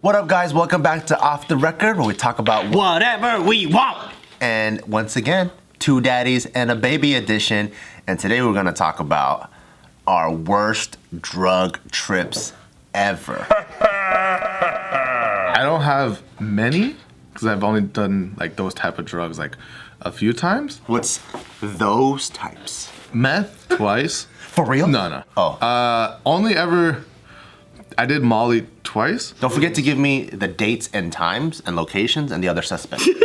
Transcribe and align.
What 0.00 0.14
up, 0.14 0.28
guys? 0.28 0.52
Welcome 0.52 0.82
back 0.82 1.06
to 1.06 1.18
Off 1.18 1.48
the 1.48 1.56
Record, 1.56 1.96
where 1.96 2.06
we 2.06 2.12
talk 2.12 2.38
about. 2.38 2.74
Whatever 2.76 3.40
we 3.42 3.64
want. 3.64 4.12
And 4.38 4.82
once 4.82 5.16
again, 5.16 5.50
two 5.78 6.02
daddies 6.02 6.44
and 6.44 6.70
a 6.70 6.76
baby 6.76 7.14
edition. 7.14 7.72
And 8.06 8.20
today 8.20 8.42
we're 8.42 8.52
gonna 8.52 8.74
talk 8.74 9.00
about 9.00 9.50
our 10.06 10.30
worst 10.30 10.98
drug 11.22 11.78
trips 11.90 12.52
ever. 12.92 13.46
I 13.80 15.60
don't 15.62 15.80
have 15.80 16.20
many 16.38 16.96
because 17.32 17.46
I've 17.46 17.64
only 17.64 17.80
done 17.80 18.34
like 18.38 18.56
those 18.56 18.74
type 18.74 18.98
of 18.98 19.06
drugs 19.06 19.38
like 19.38 19.56
a 20.02 20.12
few 20.12 20.34
times. 20.34 20.82
What's 20.84 21.22
those 21.62 22.28
types? 22.28 22.92
Meth 23.14 23.70
twice. 23.70 24.26
For 24.54 24.64
real? 24.64 24.86
No, 24.86 25.08
no. 25.08 25.22
Oh. 25.36 25.52
Uh, 25.54 26.18
only 26.24 26.54
ever. 26.54 27.04
I 27.98 28.06
did 28.06 28.22
Molly 28.22 28.66
twice. 28.82 29.32
Don't 29.40 29.52
forget 29.52 29.74
to 29.76 29.82
give 29.82 29.98
me 29.98 30.24
the 30.24 30.48
dates 30.48 30.88
and 30.92 31.12
times 31.12 31.62
and 31.66 31.76
locations 31.76 32.32
and 32.32 32.42
the 32.42 32.48
other 32.48 32.62
suspect. 32.62 33.02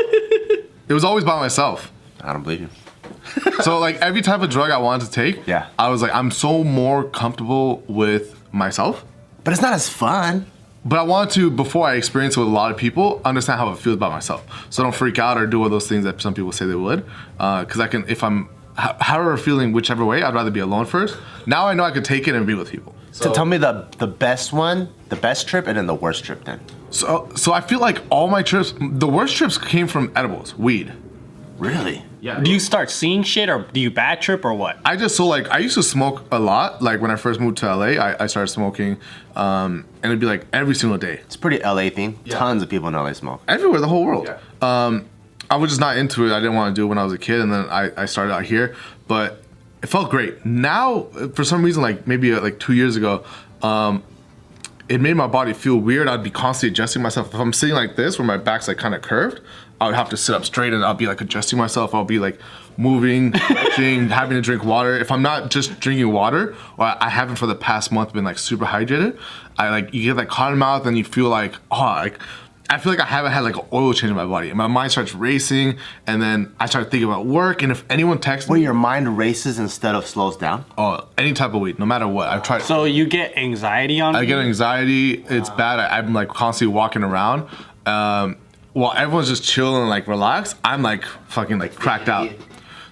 It 0.89 0.93
was 0.95 1.03
always 1.03 1.23
by 1.23 1.39
myself. 1.39 1.91
I 2.19 2.33
don't 2.33 2.41
believe 2.41 2.61
you. 2.61 2.69
So 3.61 3.77
like 3.77 3.97
every 3.97 4.23
type 4.23 4.41
of 4.41 4.49
drug 4.49 4.71
I 4.71 4.79
wanted 4.79 5.05
to 5.05 5.11
take, 5.11 5.45
Yeah. 5.45 5.67
I 5.77 5.89
was 5.89 6.01
like, 6.01 6.13
I'm 6.15 6.31
so 6.31 6.63
more 6.63 7.03
comfortable 7.03 7.83
with 7.87 8.35
myself. 8.51 9.05
But 9.43 9.53
it's 9.53 9.61
not 9.61 9.73
as 9.73 9.87
fun. 9.87 10.47
But 10.83 10.97
I 10.97 11.03
want 11.03 11.29
to, 11.31 11.51
before 11.51 11.85
I 11.87 11.93
experience 11.93 12.37
it 12.37 12.39
with 12.39 12.47
a 12.49 12.51
lot 12.51 12.71
of 12.71 12.77
people, 12.77 13.21
understand 13.23 13.59
how 13.59 13.69
it 13.71 13.77
feels 13.77 13.97
by 13.97 14.09
myself. 14.09 14.41
So 14.71 14.81
I 14.81 14.85
don't 14.85 14.95
freak 14.95 15.19
out 15.19 15.37
or 15.37 15.45
do 15.45 15.61
all 15.61 15.69
those 15.69 15.87
things 15.87 16.05
that 16.05 16.19
some 16.21 16.33
people 16.33 16.51
say 16.51 16.65
they 16.65 16.73
would. 16.73 17.05
Because 17.37 17.79
I 17.79 17.87
can, 17.87 18.09
if 18.09 18.23
I'm, 18.23 18.49
however 18.79 19.37
feeling 19.37 19.71
whichever 19.73 20.05
way, 20.05 20.23
I'd 20.23 20.33
rather 20.33 20.51
be 20.51 20.59
alone 20.61 20.85
first. 20.85 21.17
Now 21.45 21.67
I 21.67 21.73
know 21.73 21.83
I 21.83 21.91
could 21.91 22.05
take 22.05 22.27
it 22.27 22.35
and 22.35 22.45
be 22.47 22.53
with 22.53 22.69
people. 22.71 22.95
So 23.11 23.33
tell 23.33 23.45
me 23.45 23.57
the 23.57 23.87
the 23.97 24.07
best 24.07 24.53
one, 24.53 24.89
the 25.09 25.15
best 25.15 25.47
trip, 25.47 25.67
and 25.67 25.77
then 25.77 25.87
the 25.87 25.95
worst 25.95 26.23
trip. 26.23 26.43
Then. 26.45 26.59
So, 26.91 27.29
so 27.35 27.53
I 27.53 27.61
feel 27.61 27.79
like 27.79 28.01
all 28.09 28.27
my 28.27 28.41
trips, 28.43 28.73
the 28.79 29.07
worst 29.07 29.35
trips 29.35 29.57
came 29.57 29.87
from 29.87 30.11
edibles, 30.15 30.57
weed. 30.57 30.93
Really? 31.57 32.03
Yeah. 32.21 32.39
Do 32.39 32.51
you 32.51 32.59
start 32.59 32.89
seeing 32.89 33.23
shit 33.23 33.49
or 33.49 33.65
do 33.73 33.79
you 33.79 33.91
bad 33.91 34.21
trip 34.21 34.43
or 34.45 34.53
what? 34.53 34.77
I 34.85 34.95
just 34.95 35.15
so 35.15 35.25
like 35.25 35.49
I 35.49 35.59
used 35.59 35.75
to 35.75 35.83
smoke 35.83 36.23
a 36.31 36.39
lot. 36.39 36.81
Like 36.81 37.01
when 37.01 37.11
I 37.11 37.15
first 37.15 37.39
moved 37.39 37.57
to 37.57 37.75
LA, 37.75 37.85
I, 37.97 38.23
I 38.23 38.27
started 38.27 38.47
smoking, 38.49 38.97
um, 39.35 39.85
and 40.03 40.05
it'd 40.11 40.19
be 40.19 40.25
like 40.25 40.45
every 40.53 40.75
single 40.75 40.97
day, 40.97 41.15
It's 41.25 41.35
pretty 41.37 41.59
LA 41.63 41.89
thing. 41.89 42.19
Tons 42.29 42.61
of 42.63 42.69
people 42.69 42.87
in 42.87 42.93
LA 42.93 43.13
smoke. 43.13 43.41
everywhere, 43.47 43.79
the 43.81 43.87
whole 43.87 44.05
world. 44.05 44.29
Um, 44.61 45.05
I 45.49 45.57
was 45.57 45.71
just 45.71 45.81
not 45.81 45.97
into 45.97 46.25
it. 46.25 46.31
I 46.31 46.39
didn't 46.39 46.55
want 46.55 46.75
to 46.75 46.79
do 46.79 46.85
it 46.85 46.89
when 46.89 46.97
I 46.97 47.03
was 47.03 47.13
a 47.13 47.17
kid, 47.17 47.41
and 47.41 47.51
then 47.51 47.65
I, 47.69 47.91
I 48.01 48.05
started 48.05 48.33
out 48.33 48.45
here, 48.45 48.75
but 49.07 49.43
it 49.81 49.87
felt 49.87 50.11
great. 50.11 50.45
Now, 50.45 51.03
for 51.33 51.43
some 51.43 51.63
reason, 51.63 51.81
like 51.81 52.05
maybe 52.05 52.33
uh, 52.33 52.41
like 52.41 52.59
two 52.59 52.73
years 52.73 52.95
ago, 52.95 53.23
um, 53.61 54.03
it 54.89 54.99
made 54.99 55.15
my 55.15 55.27
body 55.27 55.53
feel 55.53 55.77
weird. 55.77 56.07
I'd 56.07 56.23
be 56.23 56.31
constantly 56.31 56.73
adjusting 56.73 57.01
myself. 57.01 57.33
If 57.33 57.39
I'm 57.39 57.53
sitting 57.53 57.75
like 57.75 57.95
this, 57.95 58.17
where 58.19 58.25
my 58.25 58.37
back's 58.37 58.67
like 58.67 58.77
kind 58.77 58.95
of 58.95 59.01
curved, 59.01 59.41
I 59.79 59.85
would 59.85 59.95
have 59.95 60.09
to 60.09 60.17
sit 60.17 60.35
up 60.35 60.43
straight 60.45 60.73
and 60.73 60.83
I'll 60.83 60.95
be 60.95 61.07
like 61.07 61.21
adjusting 61.21 61.57
myself. 61.57 61.93
I'll 61.93 62.03
be 62.03 62.19
like 62.19 62.39
moving, 62.75 63.31
having 63.33 64.35
to 64.35 64.41
drink 64.41 64.63
water. 64.65 64.97
If 64.97 65.11
I'm 65.11 65.21
not 65.21 65.51
just 65.51 65.79
drinking 65.79 66.11
water, 66.11 66.55
or 66.77 66.95
I 66.99 67.09
haven't 67.09 67.35
for 67.35 67.45
the 67.45 67.55
past 67.55 67.91
month 67.91 68.13
been 68.13 68.25
like 68.25 68.39
super 68.39 68.65
hydrated, 68.65 69.17
I 69.57 69.69
like 69.69 69.93
you 69.93 70.03
get 70.03 70.15
that 70.15 70.29
cotton 70.29 70.57
mouth 70.57 70.85
and 70.85 70.97
you 70.97 71.03
feel 71.03 71.29
like 71.29 71.55
oh 71.71 71.79
like. 71.81 72.19
I 72.71 72.77
feel 72.77 72.91
like 72.91 73.01
I 73.01 73.05
haven't 73.05 73.31
had 73.31 73.39
like 73.41 73.55
an 73.57 73.65
oil 73.73 73.93
change 73.93 74.11
in 74.11 74.15
my 74.15 74.25
body, 74.25 74.49
and 74.49 74.57
my 74.57 74.67
mind 74.67 74.91
starts 74.91 75.15
racing, 75.15 75.77
and 76.05 76.21
then 76.21 76.53
I 76.59 76.67
start 76.67 76.91
thinking 76.91 77.09
about 77.09 77.25
work. 77.25 77.63
And 77.63 77.71
if 77.71 77.83
anyone 77.89 78.19
texts 78.19 78.47
Where 78.49 78.57
me, 78.57 78.63
your 78.63 78.75
mind 78.75 79.17
races 79.17 79.57
instead 79.57 79.95
of 79.95 80.05
slows 80.05 80.37
down. 80.37 80.65
oh, 80.77 81.07
any 81.17 81.33
type 81.33 81.53
of 81.53 81.61
weed, 81.61 81.79
no 81.79 81.85
matter 81.85 82.07
what, 82.07 82.27
I've 82.29 82.43
tried. 82.43 82.61
So 82.61 82.83
you 82.85 83.07
get 83.07 83.35
anxiety 83.37 83.99
on 83.99 84.15
it? 84.15 84.19
I 84.19 84.25
get 84.25 84.37
weed? 84.37 84.43
anxiety. 84.45 85.13
It's 85.29 85.49
bad. 85.49 85.79
I, 85.79 85.97
I'm 85.97 86.13
like 86.13 86.27
constantly 86.29 86.75
walking 86.75 87.03
around. 87.03 87.47
Um, 87.87 88.37
while 88.73 88.93
everyone's 88.95 89.29
just 89.29 89.43
chilling 89.43 89.81
and 89.81 89.89
like 89.89 90.07
relaxed, 90.07 90.55
I'm 90.63 90.83
like 90.83 91.03
fucking 91.27 91.57
like 91.57 91.73
cracked 91.75 92.07
out. 92.07 92.29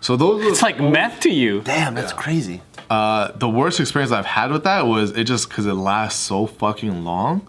So 0.01 0.15
those 0.17 0.43
It's 0.45 0.61
like 0.63 0.79
meth 0.79 1.19
to 1.21 1.29
you. 1.29 1.61
Damn, 1.61 1.93
that's 1.93 2.13
crazy. 2.13 2.61
uh, 2.89 3.31
the 3.37 3.49
worst 3.49 3.79
experience 3.79 4.11
I've 4.11 4.25
had 4.25 4.51
with 4.51 4.63
that 4.63 4.87
was 4.87 5.11
it 5.11 5.25
just 5.25 5.49
because 5.49 5.65
it 5.67 5.73
lasts 5.73 6.19
so 6.19 6.47
fucking 6.47 7.03
long. 7.03 7.47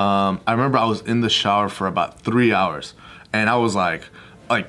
Um, 0.00 0.40
I 0.46 0.52
remember 0.52 0.78
I 0.78 0.86
was 0.86 1.02
in 1.02 1.20
the 1.20 1.28
shower 1.28 1.68
for 1.68 1.86
about 1.86 2.22
three 2.22 2.54
hours, 2.54 2.94
and 3.34 3.50
I 3.50 3.56
was 3.56 3.74
like, 3.74 4.04
like 4.48 4.66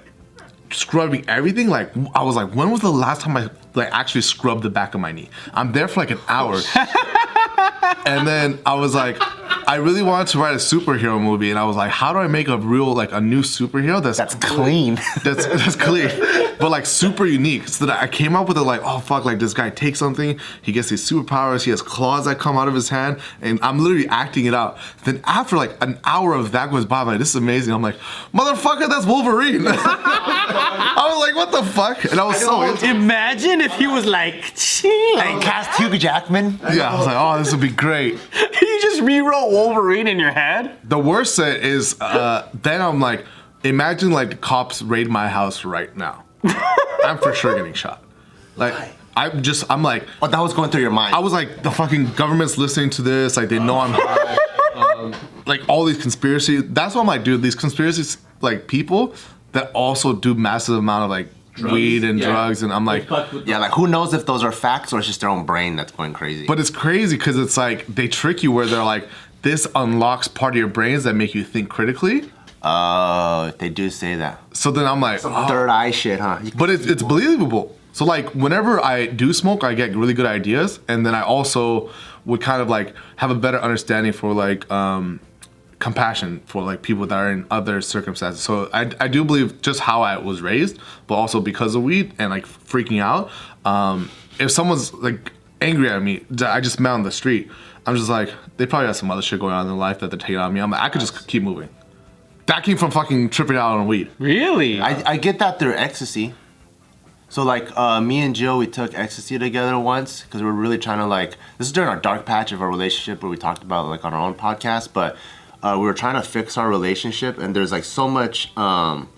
scrubbing 0.71 1.23
everything. 1.29 1.69
Like 1.69 1.95
I 2.13 2.23
was 2.23 2.35
like, 2.35 2.53
when 2.53 2.69
was 2.69 2.81
the 2.81 2.91
last 2.91 3.21
time 3.21 3.37
I 3.37 3.49
like 3.73 3.93
actually 3.93 4.21
scrubbed 4.23 4.63
the 4.63 4.69
back 4.69 4.93
of 4.93 4.99
my 4.99 5.13
knee? 5.13 5.29
I'm 5.53 5.71
there 5.71 5.87
for 5.87 6.01
like 6.01 6.11
an 6.11 6.19
hour, 6.27 6.55
and 8.05 8.27
then 8.27 8.59
I 8.65 8.73
was 8.75 8.93
like, 8.95 9.17
I 9.67 9.75
really 9.75 10.01
wanted 10.01 10.27
to 10.29 10.39
write 10.39 10.53
a 10.53 10.57
superhero 10.57 11.21
movie, 11.21 11.49
and 11.49 11.59
I 11.59 11.63
was 11.65 11.75
like, 11.75 11.91
how 11.91 12.11
do 12.13 12.19
I 12.19 12.27
make 12.27 12.47
a 12.47 12.57
real 12.57 12.93
like 12.93 13.11
a 13.11 13.21
new 13.21 13.41
superhero 13.41 14.01
that's 14.01 14.17
That's 14.17 14.35
clean. 14.35 14.95
that's 15.23 15.45
that's 15.45 15.75
clear, 15.75 16.09
but 16.59 16.71
like 16.71 16.85
super 16.85 17.25
unique. 17.25 17.67
So 17.67 17.85
that 17.85 18.01
I 18.01 18.07
came 18.07 18.35
up 18.35 18.47
with 18.47 18.57
it 18.57 18.61
like, 18.63 18.81
oh 18.83 18.99
fuck, 18.99 19.23
like 19.23 19.39
this 19.39 19.53
guy 19.53 19.69
takes 19.69 19.99
something, 19.99 20.39
he 20.61 20.71
gets 20.71 20.89
these 20.89 21.07
superpowers, 21.09 21.63
he 21.63 21.69
has 21.71 21.81
claws 21.81 22.25
that 22.25 22.39
come 22.39 22.57
out 22.57 22.67
of 22.67 22.73
his 22.73 22.89
hand, 22.89 23.19
and 23.41 23.59
I'm 23.61 23.79
literally 23.79 24.07
acting 24.07 24.45
it 24.45 24.53
out. 24.53 24.77
Then 25.05 25.21
after 25.25 25.55
like 25.57 25.81
an 25.83 25.99
hour 26.05 26.33
of 26.33 26.51
that 26.53 26.71
goes 26.71 26.85
by, 26.85 27.01
I'm 27.01 27.07
like, 27.07 27.19
this 27.19 27.29
is 27.29 27.35
amazing. 27.35 27.73
I'm 27.73 27.81
like, 27.83 27.95
motherfucker, 28.33 28.89
that's 28.89 29.05
Wolverine. 29.05 29.63
I 31.41 31.45
was 31.45 31.53
like, 31.53 31.63
what 31.63 31.95
the 31.95 32.03
fuck? 32.03 32.11
And 32.11 32.19
I 32.19 32.25
was 32.25 32.39
so 32.39 32.61
into 32.61 32.89
Imagine 32.89 33.61
if 33.61 33.73
he 33.73 33.87
was 33.87 34.05
like, 34.05 34.53
chill. 34.55 35.19
and 35.19 35.41
cast 35.41 35.79
Hugh 35.79 35.97
Jackman. 35.97 36.59
yeah, 36.73 36.89
I 36.89 36.97
was 36.97 37.05
like, 37.05 37.15
oh, 37.17 37.37
this 37.39 37.51
would 37.51 37.61
be 37.61 37.69
great. 37.69 38.13
you 38.61 38.81
just 38.81 39.01
rewrote 39.01 39.51
Wolverine 39.51 40.07
in 40.07 40.19
your 40.19 40.31
head? 40.31 40.77
The 40.83 40.99
worst 40.99 41.35
set 41.35 41.63
is 41.63 41.99
uh, 41.99 42.49
then 42.61 42.81
I'm 42.81 42.99
like, 42.99 43.25
imagine 43.63 44.11
like 44.11 44.41
cops 44.41 44.81
raid 44.81 45.07
my 45.07 45.27
house 45.27 45.65
right 45.65 45.95
now. 45.95 46.25
I'm 46.43 47.17
for 47.17 47.33
sure 47.33 47.55
getting 47.55 47.73
shot. 47.73 48.03
Like 48.55 48.73
I'm 49.15 49.41
just 49.41 49.69
I'm 49.69 49.83
like 49.83 50.07
What 50.19 50.31
that 50.31 50.39
was 50.39 50.53
going 50.53 50.71
through 50.71 50.81
your 50.81 50.91
mind? 50.91 51.13
I 51.15 51.19
was 51.19 51.33
like 51.33 51.63
the 51.63 51.71
fucking 51.71 52.13
government's 52.13 52.57
listening 52.57 52.89
to 52.91 53.01
this 53.01 53.37
like 53.37 53.49
they 53.49 53.59
know 53.59 53.79
I'm 53.79 53.91
high. 53.93 54.37
um, 54.75 55.15
like 55.45 55.61
all 55.67 55.85
these 55.85 55.97
conspiracy. 55.97 56.61
That's 56.61 56.95
why 56.95 57.01
I'm 57.01 57.07
like, 57.07 57.23
dude, 57.23 57.41
these 57.41 57.55
conspiracies 57.55 58.17
like 58.41 58.67
people 58.67 59.13
that 59.53 59.71
also 59.73 60.13
do 60.13 60.33
massive 60.33 60.75
amount 60.75 61.03
of 61.05 61.09
like 61.09 61.27
weed 61.71 62.03
and 62.03 62.19
drugs, 62.19 62.63
and 62.63 62.71
I'm 62.71 62.85
like. 62.85 63.09
yeah, 63.45 63.57
like 63.59 63.71
who 63.71 63.87
knows 63.87 64.13
if 64.13 64.25
those 64.25 64.43
are 64.43 64.51
facts 64.51 64.93
or 64.93 64.99
it's 64.99 65.07
just 65.07 65.21
their 65.21 65.29
own 65.29 65.45
brain 65.45 65.75
that's 65.75 65.91
going 65.91 66.13
crazy. 66.13 66.45
But 66.47 66.59
it's 66.59 66.69
crazy 66.69 67.17
because 67.17 67.37
it's 67.37 67.57
like 67.57 67.85
they 67.87 68.07
trick 68.07 68.41
you 68.43 68.51
where 68.51 68.65
they're 68.65 68.83
like, 68.83 69.07
this 69.41 69.67
unlocks 69.75 70.27
part 70.27 70.53
of 70.53 70.57
your 70.57 70.67
brains 70.67 71.03
that 71.03 71.13
make 71.15 71.33
you 71.35 71.43
think 71.43 71.69
critically. 71.69 72.29
oh, 72.63 73.51
they 73.57 73.69
do 73.69 73.89
say 73.89 74.15
that. 74.15 74.39
So 74.55 74.71
then 74.71 74.85
I'm 74.85 75.01
like, 75.01 75.21
oh. 75.25 75.47
Third 75.47 75.69
eye 75.69 75.91
shit, 75.91 76.19
huh? 76.19 76.39
But 76.55 76.69
it's, 76.69 76.85
it's 76.85 77.03
believable. 77.03 77.75
So 77.91 78.05
like 78.05 78.29
whenever 78.35 78.79
I 78.83 79.07
do 79.07 79.33
smoke, 79.33 79.63
I 79.63 79.73
get 79.73 79.95
really 79.95 80.13
good 80.13 80.25
ideas, 80.25 80.79
and 80.87 81.05
then 81.05 81.13
I 81.15 81.23
also 81.23 81.89
would 82.25 82.39
kind 82.39 82.61
of 82.61 82.69
like 82.69 82.93
have 83.17 83.31
a 83.31 83.35
better 83.35 83.57
understanding 83.57 84.13
for 84.13 84.33
like 84.33 84.69
um, 84.71 85.19
compassion 85.81 86.41
for 86.45 86.63
like 86.63 86.81
people 86.81 87.05
that 87.07 87.15
are 87.15 87.31
in 87.31 87.45
other 87.51 87.81
circumstances. 87.81 88.41
So 88.41 88.69
I, 88.73 88.91
I 88.99 89.07
do 89.07 89.25
believe 89.25 89.61
just 89.61 89.81
how 89.81 90.03
I 90.03 90.17
was 90.17 90.41
raised, 90.41 90.79
but 91.07 91.15
also 91.15 91.41
because 91.41 91.75
of 91.75 91.83
weed 91.83 92.13
and 92.17 92.29
like 92.29 92.45
freaking 92.45 93.01
out. 93.01 93.29
Um, 93.65 94.09
if 94.39 94.51
someone's 94.51 94.93
like 94.93 95.33
angry 95.59 95.89
at 95.89 96.01
me, 96.01 96.25
that 96.29 96.51
I 96.51 96.61
just 96.61 96.79
met 96.79 96.91
on 96.91 97.03
the 97.03 97.11
street, 97.11 97.49
I'm 97.85 97.95
just 97.97 98.09
like 98.09 98.29
they 98.57 98.65
probably 98.65 98.87
have 98.87 98.95
some 98.95 99.11
other 99.11 99.21
shit 99.21 99.39
going 99.39 99.53
on 99.53 99.61
in 99.61 99.67
their 99.67 99.75
life 99.75 99.99
that 99.99 100.11
they're 100.11 100.19
taking 100.19 100.37
on 100.37 100.53
me. 100.53 100.61
I'm 100.61 100.71
like 100.71 100.81
I 100.81 100.89
could 100.89 101.01
just 101.01 101.27
keep 101.27 101.43
moving. 101.43 101.69
That 102.45 102.63
came 102.63 102.77
from 102.77 102.91
fucking 102.91 103.29
tripping 103.29 103.57
out 103.57 103.77
on 103.77 103.87
weed. 103.87 104.09
Really? 104.19 104.81
I, 104.81 105.11
I 105.11 105.17
get 105.17 105.39
that 105.39 105.57
through 105.57 105.75
ecstasy. 105.75 106.33
So 107.29 107.43
like 107.43 107.75
uh, 107.77 108.01
me 108.01 108.19
and 108.19 108.35
Jill, 108.35 108.57
we 108.57 108.67
took 108.67 108.93
ecstasy 108.93 109.39
together 109.39 109.79
once 109.79 110.21
because 110.21 110.41
we 110.41 110.47
were 110.47 110.53
really 110.53 110.77
trying 110.77 110.99
to 110.99 111.05
like. 111.05 111.37
This 111.57 111.67
is 111.67 111.73
during 111.73 111.89
our 111.89 111.99
dark 111.99 112.25
patch 112.25 112.51
of 112.51 112.61
our 112.61 112.69
relationship 112.69 113.23
where 113.23 113.29
we 113.29 113.37
talked 113.37 113.63
about 113.63 113.87
like 113.87 114.05
on 114.05 114.13
our 114.13 114.19
own 114.19 114.35
podcast, 114.35 114.89
but 114.93 115.15
uh, 115.63 115.75
we 115.79 115.85
were 115.85 115.93
trying 115.93 116.21
to 116.21 116.27
fix 116.27 116.57
our 116.57 116.69
relationship, 116.69 117.37
and 117.37 117.55
there's 117.55 117.71
like 117.71 117.83
so 117.83 118.07
much 118.07 118.55
um, 118.57 119.09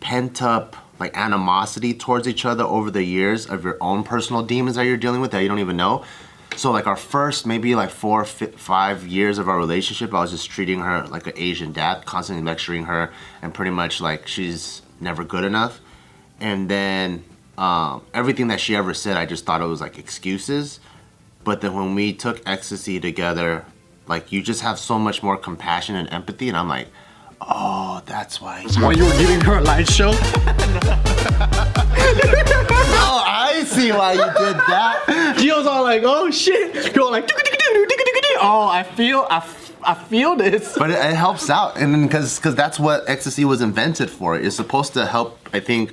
pent 0.00 0.42
up 0.42 0.76
like 0.98 1.16
animosity 1.16 1.92
towards 1.92 2.26
each 2.26 2.44
other 2.44 2.64
over 2.64 2.90
the 2.90 3.04
years 3.04 3.46
of 3.46 3.64
your 3.64 3.76
own 3.80 4.02
personal 4.02 4.42
demons 4.42 4.76
that 4.76 4.84
you're 4.84 4.96
dealing 4.96 5.20
with 5.20 5.30
that 5.30 5.42
you 5.42 5.48
don't 5.48 5.58
even 5.58 5.76
know. 5.76 6.04
So 6.56 6.70
like 6.70 6.86
our 6.86 6.96
first 6.96 7.46
maybe 7.46 7.74
like 7.74 7.90
four, 7.90 8.24
fi- 8.24 8.46
five 8.46 9.06
years 9.06 9.36
of 9.36 9.48
our 9.48 9.58
relationship, 9.58 10.14
I 10.14 10.20
was 10.20 10.30
just 10.30 10.48
treating 10.48 10.80
her 10.80 11.06
like 11.08 11.26
an 11.26 11.34
Asian 11.36 11.72
dad, 11.72 12.06
constantly 12.06 12.42
lecturing 12.44 12.84
her, 12.84 13.12
and 13.42 13.52
pretty 13.52 13.70
much 13.70 14.00
like 14.00 14.26
she's 14.26 14.80
never 14.98 15.22
good 15.22 15.44
enough. 15.44 15.80
And 16.40 16.70
then 16.70 17.24
um, 17.58 18.02
everything 18.14 18.48
that 18.48 18.60
she 18.60 18.74
ever 18.74 18.94
said, 18.94 19.18
I 19.18 19.26
just 19.26 19.44
thought 19.44 19.60
it 19.60 19.66
was 19.66 19.82
like 19.82 19.98
excuses. 19.98 20.80
But 21.44 21.60
then 21.60 21.74
when 21.74 21.94
we 21.94 22.14
took 22.14 22.40
ecstasy 22.46 23.00
together, 23.00 23.66
like 24.08 24.32
you 24.32 24.42
just 24.42 24.60
have 24.62 24.78
so 24.78 24.98
much 24.98 25.22
more 25.22 25.36
compassion 25.36 25.96
and 25.96 26.10
empathy, 26.12 26.48
and 26.48 26.56
I'm 26.56 26.68
like, 26.68 26.88
oh, 27.40 28.02
that's 28.06 28.40
why. 28.40 28.62
While 28.78 28.92
you 28.96 29.04
were 29.04 29.18
giving 29.18 29.40
her 29.42 29.58
a 29.58 29.60
light 29.62 29.88
show? 29.88 30.12
Oh, 33.08 33.22
I 33.26 33.64
see 33.64 33.90
why 33.92 34.12
you 34.12 34.18
did 34.24 34.56
that. 34.68 35.34
Gio's 35.38 35.66
all 35.66 35.82
like, 35.82 36.02
oh 36.04 36.30
shit. 36.30 36.94
You're 36.94 37.04
all 37.04 37.10
like. 37.10 37.28
Oh, 38.38 38.68
I 38.68 38.82
feel, 38.82 39.26
I, 39.30 39.38
f- 39.38 39.76
I 39.82 39.94
feel 39.94 40.36
this. 40.36 40.76
but 40.76 40.90
it, 40.90 40.98
it 40.98 41.14
helps 41.14 41.48
out, 41.50 41.76
and 41.78 42.02
because 42.08 42.36
because 42.38 42.54
that's 42.54 42.78
what 42.78 43.08
ecstasy 43.08 43.44
was 43.44 43.60
invented 43.60 44.10
for. 44.10 44.36
It's 44.36 44.54
supposed 44.56 44.92
to 44.94 45.06
help, 45.06 45.38
I 45.52 45.60
think, 45.60 45.92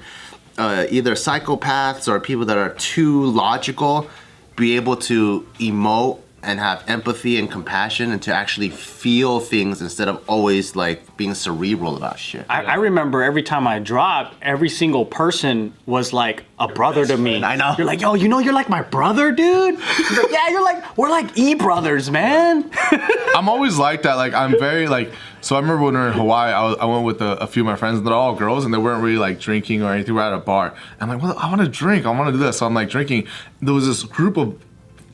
uh, 0.58 0.86
either 0.90 1.14
psychopaths 1.14 2.08
or 2.08 2.20
people 2.20 2.46
that 2.46 2.58
are 2.58 2.74
too 2.76 3.24
logical 3.26 4.08
be 4.56 4.76
able 4.76 4.96
to 4.98 5.48
emote 5.60 6.20
and 6.44 6.60
have 6.60 6.84
empathy 6.88 7.40
and 7.40 7.50
compassion 7.50 8.12
and 8.12 8.22
to 8.22 8.34
actually 8.34 8.70
feel 8.70 9.40
things 9.40 9.82
instead 9.82 10.10
of 10.10 10.24
always 10.30 10.76
like 10.76 11.16
being 11.16 11.34
cerebral 11.34 11.96
about 11.96 12.20
shit. 12.20 12.46
I, 12.50 12.64
I 12.64 12.76
remember 12.76 13.24
every 13.24 13.44
time 13.44 13.66
I 13.66 13.80
dropped, 13.80 14.36
every 14.42 14.70
single 14.70 15.06
person 15.06 15.74
was 15.86 16.12
like 16.12 16.44
a 16.60 16.68
brother 16.68 17.06
to 17.06 17.18
me. 17.18 17.44
I 17.44 17.56
know. 17.56 17.74
You're 17.78 17.88
like, 17.88 18.02
yo, 18.02 18.14
you 18.16 18.28
know, 18.28 18.40
you're 18.40 18.54
like 18.54 18.70
my 18.70 18.82
brother, 18.82 19.32
dude. 19.32 19.80
He's 19.80 20.18
like, 20.18 20.32
yeah, 20.32 20.50
you're 20.50 20.64
like, 20.64 20.98
we're 20.98 21.10
like 21.10 21.38
e 21.38 21.56
brothers, 21.56 22.12
man. 22.12 22.70
I'm 23.36 23.48
always 23.48 23.78
like 23.78 24.04
that. 24.04 24.16
Like 24.16 24.34
I'm 24.34 24.52
very 24.52 24.88
like. 24.88 25.12
So 25.42 25.58
I 25.58 25.60
remember 25.60 25.84
when 25.84 25.94
we 25.96 26.00
were 26.00 26.08
in 26.08 26.14
Hawaii, 26.14 26.54
I, 26.54 26.64
was, 26.64 26.78
I 26.80 26.86
went 26.86 27.04
with 27.04 27.22
a, 27.22 27.34
a 27.34 27.48
few 27.48 27.64
of 27.64 27.66
my 27.66 27.76
friends, 27.76 27.98
and 27.98 28.08
they're 28.08 28.14
all 28.14 28.34
girls, 28.34 28.64
and 28.64 28.74
they 28.74 28.78
weren't 28.78 29.04
really 29.04 29.18
like 29.18 29.42
drinking 29.42 29.84
or 29.84 29.92
anything. 29.92 30.16
We're 30.16 30.22
at 30.22 30.32
a 30.32 30.38
bar. 30.38 30.74
I'm 31.02 31.10
like, 31.10 31.22
well, 31.22 31.38
I 31.38 31.50
want 31.50 31.60
to 31.60 31.68
drink. 31.68 32.06
I 32.06 32.12
want 32.12 32.28
to 32.28 32.32
do 32.32 32.38
this. 32.38 32.60
So 32.60 32.66
I'm 32.66 32.74
like 32.74 32.90
drinking. 32.90 33.28
There 33.62 33.74
was 33.74 33.86
this 33.86 34.04
group 34.04 34.38
of 34.38 34.58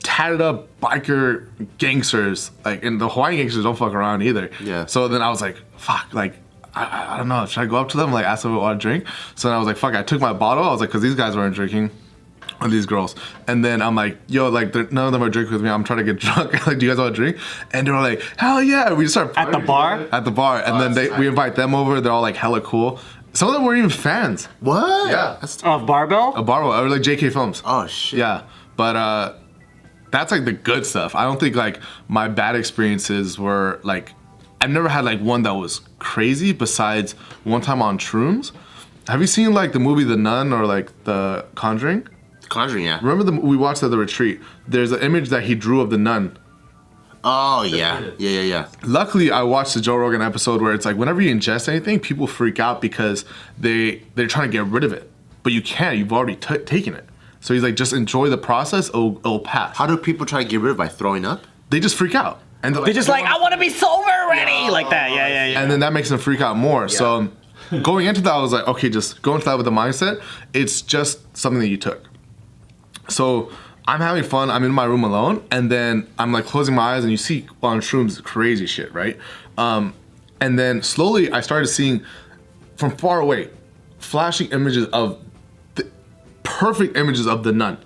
tatted 0.04 0.42
up 0.42 0.68
biker 0.82 1.48
gangsters, 1.78 2.52
like, 2.66 2.84
and 2.84 3.00
the 3.00 3.10
Hawaiian 3.10 3.38
gangsters 3.38 3.64
don't 3.64 3.76
fuck 3.78 3.94
around 3.94 4.22
either. 4.22 4.50
Yeah. 4.62 4.86
So 4.86 5.08
then 5.08 5.22
I 5.22 5.30
was 5.30 5.42
like, 5.42 5.58
fuck, 5.78 6.14
like. 6.14 6.34
I- 6.36 6.40
I, 6.86 7.16
I 7.16 7.18
don't 7.18 7.28
know. 7.28 7.46
Should 7.48 7.62
I 7.62 7.66
go 7.66 7.78
up 7.78 7.90
to 7.90 7.98
them 7.98 8.14
like 8.14 8.26
ask 8.26 8.44
them 8.44 8.52
if 8.54 8.58
they 8.58 8.62
want 8.62 8.80
to 8.80 8.88
drink? 8.88 9.06
So 9.36 9.48
then 9.48 9.56
I 9.56 9.58
was 9.58 9.66
like, 9.66 9.76
fuck. 9.76 9.96
I 9.96 10.04
took 10.04 10.22
my 10.22 10.34
bottle. 10.34 10.64
I 10.64 10.72
was 10.72 10.80
like, 10.80 10.90
because 10.90 11.02
these 11.02 11.16
guys 11.16 11.36
weren't 11.36 11.56
drinking 11.56 11.90
on 12.62 12.70
these 12.70 12.86
girls. 12.86 13.16
And 13.48 13.66
then 13.66 13.82
I'm 13.82 13.96
like, 13.96 14.20
yo, 14.28 14.50
like 14.50 14.74
none 14.92 15.08
of 15.08 15.12
them 15.12 15.24
are 15.24 15.30
drinking 15.30 15.54
with 15.54 15.64
me. 15.64 15.70
I'm 15.70 15.84
trying 15.84 15.98
to 15.98 16.06
get 16.06 16.20
drunk. 16.20 16.68
like, 16.68 16.78
do 16.78 16.86
you 16.86 16.92
guys 16.92 17.00
want 17.00 17.16
to 17.16 17.20
drink? 17.22 17.38
And 17.72 17.88
they 17.88 17.92
were 17.92 18.00
like, 18.00 18.22
hell 18.38 18.62
yeah. 18.62 18.94
We 18.94 19.06
just 19.06 19.16
start 19.16 19.34
At 19.36 19.52
the 19.52 19.58
bar? 19.58 20.08
At 20.12 20.26
the 20.26 20.32
bar. 20.32 20.62
And 20.64 20.80
then 20.80 20.94
they 20.94 21.10
we 21.18 21.28
invite 21.28 21.56
them 21.56 21.74
over. 21.74 22.00
They're 22.02 22.12
all 22.12 22.22
like 22.22 22.36
hella 22.36 22.62
cool. 22.62 23.00
Some 23.34 23.48
of 23.48 23.56
them 23.56 23.66
weren't 23.66 23.80
even 23.80 23.90
fans. 23.90 24.46
what? 24.60 25.10
Yeah. 25.10 25.38
That's, 25.42 25.62
Of 25.64 25.88
barbell? 25.88 26.36
A 26.36 26.44
bar 26.44 26.64
or 26.64 26.88
like 26.88 27.02
JK 27.02 27.34
Films. 27.34 27.64
oh 27.66 27.88
shit. 27.88 28.20
Yeah. 28.20 28.44
But 28.78 28.96
uh 28.96 29.34
that's 30.12 30.32
like 30.32 30.46
the 30.46 30.54
good 30.54 30.86
stuff. 30.86 31.16
I 31.16 31.24
don't 31.24 31.40
think 31.40 31.56
like 31.56 31.80
my 32.08 32.28
bad 32.28 32.56
experiences 32.56 33.38
were 33.38 33.80
like 33.84 34.14
I've 34.62 34.70
never 34.70 34.90
had 34.90 35.06
like 35.06 35.20
one 35.22 35.44
that 35.44 35.54
was 35.54 35.82
crazy 36.00 36.52
besides 36.52 37.14
one 37.44 37.62
time 37.62 37.82
on 37.82 37.98
Shrooms. 37.98 38.52
Have 39.08 39.22
you 39.22 39.28
seen 39.28 39.54
like 39.54 39.72
the 39.72 39.80
movie 39.80 40.04
The 40.04 40.18
Nun 40.18 40.54
or 40.54 40.66
like 40.66 40.92
The 41.06 41.46
Conjuring? 41.56 42.08
Conjuring, 42.50 42.86
yeah. 42.86 43.00
Remember 43.02 43.24
the 43.24 43.32
we 43.40 43.56
watched 43.56 43.84
at 43.84 43.92
the 43.92 43.98
retreat. 43.98 44.42
There's 44.68 44.92
an 44.92 45.02
image 45.02 45.30
that 45.30 45.44
he 45.44 45.56
drew 45.56 45.82
of 45.82 45.90
the 45.92 45.98
nun. 45.98 46.38
Oh 47.24 47.64
yeah, 47.64 48.00
yeah, 48.18 48.30
yeah, 48.30 48.42
yeah. 48.42 48.68
Luckily, 48.84 49.30
I 49.32 49.44
watched 49.44 49.76
the 49.76 49.82
Joe 49.82 49.98
Rogan 49.98 50.22
episode 50.22 50.62
where 50.62 50.74
it's 50.74 50.86
like 50.86 50.96
whenever 50.96 51.22
you 51.22 51.34
ingest 51.34 51.70
anything, 51.70 52.00
people 52.00 52.28
freak 52.28 52.60
out 52.60 52.82
because 52.82 53.24
they 53.58 54.02
they're 54.16 54.28
trying 54.28 54.50
to 54.50 54.58
get 54.58 54.66
rid 54.66 54.84
of 54.84 54.94
it, 54.94 55.10
but 55.44 55.54
you 55.54 55.62
can't. 55.62 55.98
You've 55.98 56.14
already 56.14 56.38
t- 56.38 56.58
taken 56.60 56.96
it. 56.96 57.06
So 57.42 57.54
he's 57.54 57.64
like, 57.64 57.76
just 57.76 57.94
enjoy 57.94 58.30
the 58.30 58.38
process. 58.38 58.90
It'll, 58.90 59.18
it'll 59.20 59.40
pass. 59.40 59.78
How 59.78 59.88
do 59.88 59.96
people 59.98 60.26
try 60.26 60.44
to 60.44 60.50
get 60.50 60.60
rid 60.60 60.72
of 60.72 60.76
it 60.76 60.78
by 60.78 60.88
throwing 60.88 61.26
up? 61.26 61.46
they 61.70 61.80
just 61.80 61.96
freak 61.96 62.16
out, 62.16 62.42
and 62.64 62.76
they're 62.76 62.84
They're 62.84 62.94
just 62.94 63.10
like, 63.10 63.26
I 63.26 63.40
want 63.40 63.54
to 63.54 63.60
be 63.60 63.70
sober 63.70 64.10
already. 64.10 64.70
Like 64.72 64.90
that. 64.90 65.12
Yeah, 65.12 65.28
yeah, 65.28 65.46
yeah. 65.48 65.62
and 65.62 65.72
then 65.72 65.80
that 65.82 65.94
makes 65.94 66.10
them 66.10 66.20
freak 66.20 66.42
out 66.42 66.58
more. 66.58 66.88
So 66.90 67.30
going 67.84 68.08
into 68.08 68.22
that, 68.22 68.34
I 68.34 68.42
was 68.42 68.52
like, 68.52 68.68
okay, 68.68 68.90
just 68.90 69.22
go 69.22 69.36
into 69.36 69.46
that 69.46 69.56
with 69.58 69.66
the 69.66 69.72
mindset. 69.72 70.22
It's 70.54 70.82
just 70.82 71.38
something 71.38 71.60
that 71.60 71.68
you 71.68 71.78
took. 71.78 72.04
So 73.08 73.52
I'm 73.88 74.02
having 74.02 74.24
fun. 74.24 74.50
I'm 74.50 74.64
in 74.64 74.72
my 74.72 74.86
room 74.86 75.04
alone, 75.04 75.44
and 75.52 75.72
then 75.72 76.08
I'm 76.18 76.32
like 76.32 76.46
closing 76.46 76.76
my 76.76 76.96
eyes, 76.96 77.04
and 77.04 77.12
you 77.12 77.18
see 77.18 77.48
on 77.62 77.82
shrooms 77.82 78.22
crazy 78.24 78.66
shit, 78.66 78.94
right? 78.94 79.18
Um, 79.58 79.94
and 80.42 80.58
then 80.58 80.82
slowly 80.82 81.32
I 81.32 81.42
started 81.42 81.68
seeing 81.68 82.04
from 82.78 82.96
far 82.96 83.20
away 83.20 83.50
flashing 84.00 84.50
images 84.52 84.86
of 84.88 85.20
the 85.22 85.29
perfect 86.50 86.98
images 86.98 87.28
of 87.28 87.44
the 87.44 87.52
nun 87.52 87.78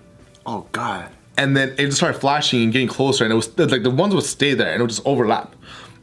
Oh 0.45 0.65
god. 0.71 1.09
and 1.37 1.55
then 1.57 1.69
it 1.77 1.85
just 1.85 1.97
started 1.97 2.19
flashing 2.19 2.63
and 2.63 2.71
getting 2.73 2.87
closer, 2.87 3.23
and 3.25 3.31
it 3.33 3.35
was 3.35 3.47
like 3.57 3.83
the 3.83 3.89
ones 3.89 4.13
would 4.15 4.23
stay 4.23 4.53
there 4.53 4.71
and 4.71 4.79
it 4.79 4.83
would 4.83 4.89
just 4.89 5.05
overlap. 5.05 5.55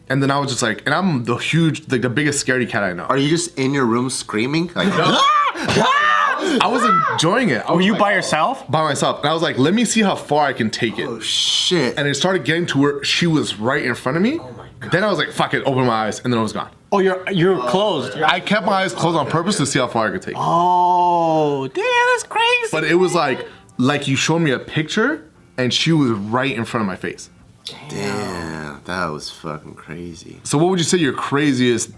And 0.09 0.21
then 0.23 0.31
I 0.31 0.39
was 0.41 0.51
just 0.51 0.62
like, 0.62 0.83
and 0.87 0.93
I'm 0.95 1.25
the 1.25 1.37
huge, 1.37 1.89
like 1.93 2.03
the 2.03 2.11
biggest 2.11 2.45
scaredy 2.45 2.69
cat 2.69 2.83
I 2.83 2.93
know. 2.95 3.05
Are 3.05 3.17
you 3.17 3.29
just 3.29 3.57
in 3.57 3.73
your 3.73 3.85
room 3.87 4.11
screaming? 4.11 4.67
Like, 4.75 4.89
ah! 4.91 6.10
I 6.60 6.66
was 6.66 6.82
enjoying 7.12 7.50
it. 7.50 7.62
I 7.66 7.70
Were 7.70 7.76
was 7.78 7.87
you 7.87 7.92
like, 7.92 8.00
by 8.00 8.14
yourself? 8.14 8.69
by 8.70 8.82
myself? 8.82 9.20
And 9.20 9.28
I 9.28 9.32
was 9.32 9.42
like, 9.42 9.58
let 9.58 9.75
me 9.75 9.84
see 9.84 10.02
how 10.02 10.14
far 10.16 10.46
I 10.46 10.52
can 10.52 10.70
take 10.70 10.98
it. 10.98 11.06
oh 11.06 11.20
shit. 11.20 11.98
And 11.98 12.06
it 12.08 12.14
started 12.14 12.44
getting 12.44 12.66
to 12.66 12.78
where 12.78 13.04
she 13.04 13.26
was 13.26 13.56
right 13.58 13.84
in 13.84 13.94
front 13.94 14.16
of 14.16 14.22
me. 14.22 14.38
Oh 14.38 14.50
my 14.52 14.69
god. 14.81 14.92
Then 14.92 15.04
I 15.04 15.08
was 15.08 15.19
like, 15.19 15.31
fuck 15.31 15.54
it, 15.54 15.62
open 15.64 15.84
my 15.87 16.06
eyes, 16.06 16.20
and 16.25 16.32
then 16.32 16.40
it 16.40 16.42
was 16.42 16.52
gone. 16.52 16.70
Oh, 16.92 16.98
you're 16.98 17.31
you're 17.31 17.60
closed. 17.69 18.16
I 18.19 18.40
kept 18.40 18.66
my 18.66 18.72
eyes 18.82 18.92
closed 18.92 19.16
on 19.16 19.28
purpose 19.28 19.56
to 19.58 19.66
see 19.66 19.78
how 19.78 19.87
far 19.87 20.08
I 20.08 20.10
could 20.10 20.22
take 20.22 20.34
it. 20.34 20.40
Oh, 20.40 21.69
damn, 21.69 21.84
that's 22.12 22.25
crazy. 22.25 22.69
But 22.72 22.84
it 22.84 22.96
was 22.96 23.14
like, 23.14 23.46
like 23.78 24.08
you 24.08 24.16
showed 24.16 24.40
me 24.40 24.50
a 24.50 24.58
picture, 24.58 25.31
and 25.56 25.72
she 25.72 25.92
was 25.92 26.10
right 26.10 26.50
in 26.56 26.64
front 26.64 26.82
of 26.82 26.87
my 26.88 26.96
face. 26.96 27.31
Damn, 27.88 28.82
that 28.84 29.06
was 29.06 29.31
fucking 29.31 29.75
crazy. 29.75 30.40
So 30.44 30.58
what 30.58 30.69
would 30.70 30.78
you 30.78 30.84
say 30.84 30.98
your 30.98 31.12
craziest 31.12 31.90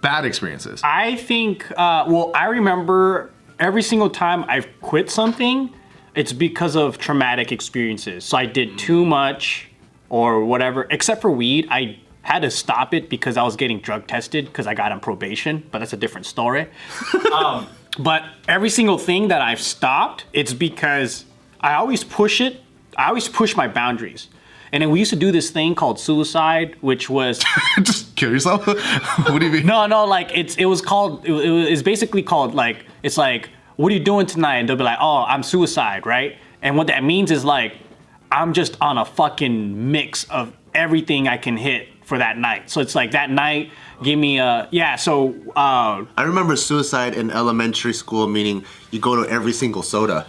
bad 0.00 0.24
experiences? 0.24 0.80
I 0.82 1.16
think, 1.16 1.70
uh, 1.72 2.04
well, 2.08 2.32
I 2.34 2.46
remember 2.46 3.30
every 3.64 3.82
single 3.82 4.10
time 4.10 4.44
I've 4.46 4.68
quit 4.82 5.10
something, 5.10 5.72
it's 6.14 6.34
because 6.34 6.76
of 6.76 6.98
traumatic 6.98 7.50
experiences. 7.50 8.22
So 8.24 8.36
I 8.36 8.44
did 8.44 8.76
too 8.76 9.06
much 9.06 9.68
or 10.10 10.44
whatever, 10.44 10.86
except 10.90 11.22
for 11.22 11.30
weed. 11.30 11.66
I 11.70 11.98
had 12.20 12.42
to 12.42 12.50
stop 12.50 12.92
it 12.92 13.08
because 13.08 13.38
I 13.38 13.42
was 13.42 13.56
getting 13.56 13.80
drug 13.80 14.06
tested 14.06 14.44
because 14.44 14.66
I 14.66 14.74
got 14.74 14.92
on 14.92 15.00
probation, 15.00 15.66
but 15.70 15.78
that's 15.78 15.94
a 15.94 15.96
different 15.96 16.26
story. 16.26 16.68
um, 17.34 17.66
but 17.98 18.22
every 18.48 18.68
single 18.68 18.98
thing 18.98 19.28
that 19.28 19.40
I've 19.40 19.60
stopped, 19.60 20.26
it's 20.34 20.52
because 20.52 21.24
I 21.58 21.74
always 21.74 22.04
push 22.04 22.42
it. 22.42 22.60
I 22.98 23.08
always 23.08 23.28
push 23.28 23.56
my 23.56 23.66
boundaries. 23.66 24.28
And 24.74 24.82
then 24.82 24.90
we 24.90 24.98
used 24.98 25.12
to 25.12 25.16
do 25.16 25.30
this 25.30 25.50
thing 25.50 25.76
called 25.76 26.00
suicide, 26.00 26.74
which 26.80 27.08
was 27.08 27.40
Just 27.80 28.16
kill 28.16 28.32
yourself? 28.32 28.66
what 28.66 29.38
do 29.38 29.46
you 29.46 29.52
mean? 29.52 29.66
no, 29.66 29.86
no, 29.86 30.04
like 30.04 30.36
it's 30.36 30.56
it 30.56 30.64
was 30.64 30.82
called 30.82 31.24
it, 31.24 31.30
it 31.30 31.50
was 31.50 31.68
it's 31.68 31.82
basically 31.82 32.24
called 32.24 32.56
like 32.56 32.84
it's 33.04 33.16
like 33.16 33.50
what 33.76 33.92
are 33.92 33.94
you 33.94 34.02
doing 34.02 34.26
tonight? 34.26 34.56
And 34.56 34.68
they'll 34.68 34.76
be 34.76 34.82
like, 34.82 34.98
oh, 35.00 35.24
I'm 35.28 35.44
suicide, 35.44 36.06
right? 36.06 36.36
And 36.60 36.76
what 36.76 36.88
that 36.88 37.04
means 37.04 37.30
is 37.30 37.44
like 37.44 37.76
I'm 38.32 38.52
just 38.52 38.76
on 38.80 38.98
a 38.98 39.04
fucking 39.04 39.92
mix 39.92 40.24
of 40.24 40.52
everything 40.74 41.28
I 41.28 41.36
can 41.36 41.56
hit 41.56 41.86
for 42.02 42.18
that 42.18 42.36
night. 42.36 42.68
So 42.68 42.80
it's 42.80 42.96
like 42.96 43.12
that 43.12 43.30
night, 43.30 43.70
give 44.02 44.18
me 44.18 44.40
a 44.40 44.66
yeah. 44.72 44.96
So 44.96 45.36
uh, 45.54 46.04
I 46.16 46.22
remember 46.24 46.56
suicide 46.56 47.14
in 47.14 47.30
elementary 47.30 47.94
school, 47.94 48.26
meaning 48.26 48.64
you 48.90 48.98
go 48.98 49.22
to 49.22 49.30
every 49.30 49.52
single 49.52 49.84
soda. 49.84 50.26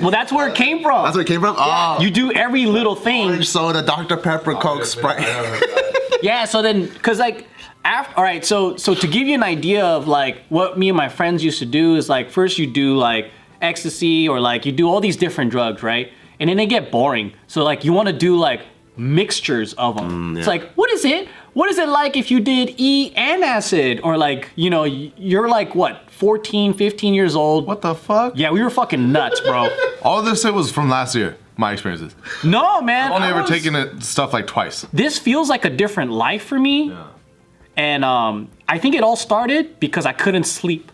Well, 0.00 0.10
that's 0.10 0.32
where 0.32 0.48
it 0.48 0.54
came 0.54 0.82
from. 0.82 1.04
That's 1.04 1.16
where 1.16 1.22
it 1.22 1.28
came 1.28 1.40
from? 1.40 1.54
Oh, 1.58 1.98
you 2.00 2.10
do 2.10 2.32
every 2.32 2.66
little 2.66 2.94
thing. 2.94 3.26
orange 3.28 3.48
soda, 3.48 3.82
Dr. 3.82 4.16
Pepper, 4.16 4.54
Coke, 4.54 4.80
oh, 4.80 4.84
Sprite. 4.84 5.26
Yeah, 6.22 6.44
so 6.44 6.60
then, 6.60 6.88
cause 6.96 7.18
like, 7.18 7.46
after, 7.82 8.14
all 8.18 8.24
right, 8.24 8.44
so 8.44 8.76
so 8.76 8.94
to 8.94 9.06
give 9.06 9.26
you 9.26 9.34
an 9.34 9.42
idea 9.42 9.84
of 9.84 10.06
like 10.06 10.42
what 10.50 10.78
me 10.78 10.90
and 10.90 10.96
my 10.96 11.08
friends 11.08 11.42
used 11.42 11.60
to 11.60 11.64
do 11.66 11.96
is 11.96 12.10
like 12.10 12.30
first 12.30 12.58
you 12.58 12.66
do 12.66 12.96
like 12.96 13.30
ecstasy 13.62 14.28
or 14.28 14.38
like 14.38 14.66
you 14.66 14.72
do 14.72 14.86
all 14.88 15.00
these 15.00 15.16
different 15.16 15.50
drugs, 15.50 15.82
right? 15.82 16.12
And 16.38 16.50
then 16.50 16.58
they 16.58 16.66
get 16.66 16.90
boring. 16.90 17.32
So 17.46 17.64
like 17.64 17.84
you 17.84 17.94
want 17.94 18.08
to 18.08 18.12
do 18.12 18.36
like 18.36 18.60
mixtures 18.98 19.72
of 19.74 19.96
them. 19.96 20.34
Mm, 20.34 20.38
it's 20.38 20.46
like 20.46 20.70
what 20.72 20.90
is 20.90 21.04
it? 21.04 21.28
What 21.52 21.68
is 21.68 21.78
it 21.78 21.88
like 21.88 22.16
if 22.16 22.30
you 22.30 22.40
did 22.40 22.74
E 22.78 23.12
and 23.16 23.42
acid 23.44 24.00
or 24.04 24.16
like 24.16 24.50
you 24.54 24.70
know 24.70 24.84
you're 24.84 25.48
like 25.48 25.74
what 25.74 26.08
14, 26.10 26.74
15 26.74 27.14
years 27.14 27.34
old? 27.34 27.66
What 27.66 27.82
the 27.82 27.94
fuck? 27.94 28.34
Yeah, 28.36 28.50
we 28.52 28.62
were 28.62 28.70
fucking 28.70 29.10
nuts, 29.12 29.40
bro. 29.40 29.68
All 30.02 30.22
this 30.22 30.42
shit 30.42 30.54
was 30.54 30.70
from 30.70 30.88
last 30.88 31.14
year, 31.14 31.36
my 31.56 31.72
experiences. 31.72 32.14
no, 32.44 32.80
man. 32.80 33.06
I've 33.10 33.16
only 33.16 33.26
I 33.26 33.30
ever 33.30 33.40
was- 33.42 33.50
taken 33.50 33.74
it 33.74 34.02
stuff 34.02 34.32
like 34.32 34.46
twice. 34.46 34.86
this 34.92 35.18
feels 35.18 35.48
like 35.48 35.64
a 35.64 35.70
different 35.70 36.12
life 36.12 36.44
for 36.44 36.58
me. 36.58 36.90
Yeah. 36.90 37.06
And 37.76 38.04
um, 38.04 38.48
I 38.68 38.78
think 38.78 38.94
it 38.94 39.02
all 39.02 39.16
started 39.16 39.80
because 39.80 40.04
I 40.06 40.12
couldn't 40.12 40.44
sleep. 40.44 40.92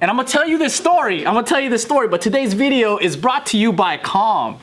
And 0.00 0.10
I'm 0.10 0.16
gonna 0.16 0.28
tell 0.28 0.46
you 0.46 0.58
this 0.58 0.74
story. 0.74 1.26
I'm 1.26 1.34
gonna 1.34 1.46
tell 1.46 1.60
you 1.60 1.70
this 1.70 1.82
story, 1.82 2.08
but 2.08 2.20
today's 2.20 2.52
video 2.54 2.98
is 2.98 3.16
brought 3.16 3.46
to 3.46 3.58
you 3.58 3.72
by 3.72 3.96
Calm. 3.96 4.58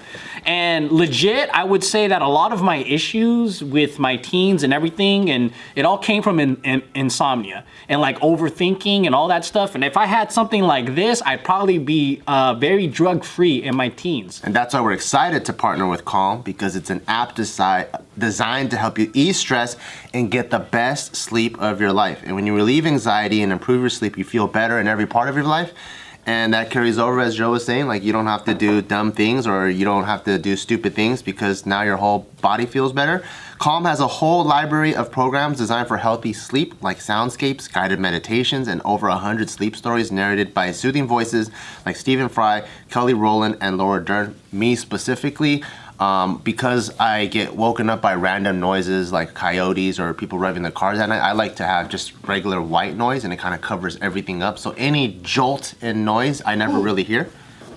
And 0.45 0.91
legit, 0.91 1.50
I 1.53 1.63
would 1.63 1.83
say 1.83 2.07
that 2.07 2.21
a 2.21 2.27
lot 2.27 2.51
of 2.51 2.62
my 2.62 2.77
issues 2.77 3.63
with 3.63 4.00
my 4.00 4.17
teens 4.17 4.63
and 4.63 4.74
everything, 4.74 5.29
and 5.29 5.51
it 5.75 5.86
all 5.86 5.98
came 5.98 6.24
from 6.24 6.39
in, 6.39 6.60
in- 6.63 6.83
insomnia 6.95 7.63
and 7.88 8.01
like 8.01 8.19
overthinking 8.19 9.05
and 9.05 9.13
all 9.13 9.27
that 9.27 9.45
stuff. 9.45 9.75
And 9.75 9.83
if 9.83 9.98
I 9.98 10.05
had 10.05 10.31
something 10.31 10.63
like 10.63 10.95
this, 10.95 11.21
I'd 11.25 11.43
probably 11.43 11.77
be 11.77 12.21
uh, 12.25 12.55
very 12.55 12.88
drug 12.88 13.24
free 13.24 13.62
in 13.62 13.75
my 13.75 13.89
teens. 13.89 14.41
And 14.43 14.55
that's 14.55 14.74
why 14.74 14.81
we're 14.81 14.93
excited 14.93 15.45
to 15.45 15.53
partner 15.53 15.88
with 15.88 16.05
Calm 16.05 16.41
because 16.41 16.75
it's 16.75 16.89
an 16.89 17.01
app 17.07 17.36
desi- 17.36 17.88
designed 18.17 18.71
to 18.71 18.77
help 18.77 18.98
you 18.98 19.12
ease 19.13 19.38
stress 19.38 19.75
and 20.13 20.31
get 20.31 20.50
the 20.50 20.60
best 20.60 21.15
sleep 21.15 21.60
of 21.62 21.79
your 21.79 21.93
life. 21.93 22.21
And 22.25 22.36
when 22.36 22.48
you 22.48 22.55
relieve 22.55 22.86
anxiety 22.86 23.43
and 23.43 23.51
improve 23.51 23.81
your 23.81 23.89
sleep, 23.89 24.17
you 24.17 24.24
feel 24.24 24.48
better 24.48 24.79
in 24.79 24.88
every 24.88 25.05
part 25.05 25.29
of 25.29 25.36
your 25.36 25.45
life. 25.45 25.74
And 26.25 26.53
that 26.53 26.69
carries 26.69 26.99
over, 26.99 27.19
as 27.19 27.35
Joe 27.35 27.51
was 27.51 27.65
saying, 27.65 27.87
like 27.87 28.03
you 28.03 28.11
don't 28.11 28.27
have 28.27 28.45
to 28.45 28.53
do 28.53 28.81
dumb 28.81 29.11
things 29.11 29.47
or 29.47 29.67
you 29.67 29.83
don't 29.83 30.03
have 30.03 30.23
to 30.25 30.37
do 30.37 30.55
stupid 30.55 30.93
things 30.93 31.21
because 31.23 31.65
now 31.65 31.81
your 31.81 31.97
whole 31.97 32.27
body 32.41 32.67
feels 32.67 32.93
better. 32.93 33.23
Calm 33.57 33.85
has 33.85 33.99
a 33.99 34.07
whole 34.07 34.43
library 34.43 34.95
of 34.95 35.11
programs 35.11 35.57
designed 35.57 35.87
for 35.87 35.97
healthy 35.97 36.33
sleep, 36.33 36.81
like 36.81 36.99
soundscapes, 36.99 37.71
guided 37.71 37.99
meditations, 37.99 38.67
and 38.67 38.81
over 38.85 39.07
100 39.07 39.49
sleep 39.49 39.75
stories 39.75 40.11
narrated 40.11 40.53
by 40.53 40.71
soothing 40.71 41.07
voices 41.07 41.49
like 41.85 41.95
Stephen 41.95 42.29
Fry, 42.29 42.67
Kelly 42.89 43.13
Rowland, 43.13 43.57
and 43.61 43.77
Laura 43.77 44.03
Dern. 44.03 44.35
Me 44.51 44.75
specifically, 44.75 45.63
um, 46.01 46.39
because 46.39 46.91
I 47.00 47.27
get 47.27 47.55
woken 47.55 47.88
up 47.88 48.01
by 48.01 48.15
random 48.15 48.60
noises 48.60 49.12
like 49.12 49.36
coyotes 49.36 50.00
or 50.00 50.15
people 50.15 50.39
revving 50.39 50.63
their 50.63 50.72
cars 50.72 50.98
at 50.98 51.08
night, 51.08 51.20
I 51.20 51.34
like 51.34 51.58
to 51.58 51.63
have 51.63 51.89
just 51.89 52.13
regular 52.24 52.60
white 52.60 52.98
noise 52.98 53.24
and 53.24 53.31
it 53.31 53.38
kind 53.38 53.53
of 53.53 53.62
covers 53.62 54.00
everything 54.01 54.41
up. 54.41 54.58
So 54.58 54.74
any 54.77 55.20
jolt 55.22 55.75
in 55.79 56.03
noise, 56.03 56.41
I 56.43 56.55
never 56.55 56.79
really 56.79 57.03
hear, 57.03 57.25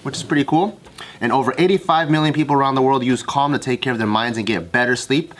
which 0.05 0.17
is 0.17 0.23
pretty 0.23 0.45
cool. 0.45 0.81
And 1.21 1.33
over 1.33 1.55
85 1.59 2.11
million 2.11 2.33
people 2.33 2.57
around 2.57 2.77
the 2.77 2.83
world 2.83 3.05
use 3.05 3.23
Calm 3.23 3.53
to 3.53 3.59
take 3.59 3.83
care 3.83 3.93
of 3.93 3.99
their 3.99 4.07
minds 4.07 4.39
and 4.39 4.47
get 4.47 4.73
better 4.73 4.97
sleep. 4.97 5.35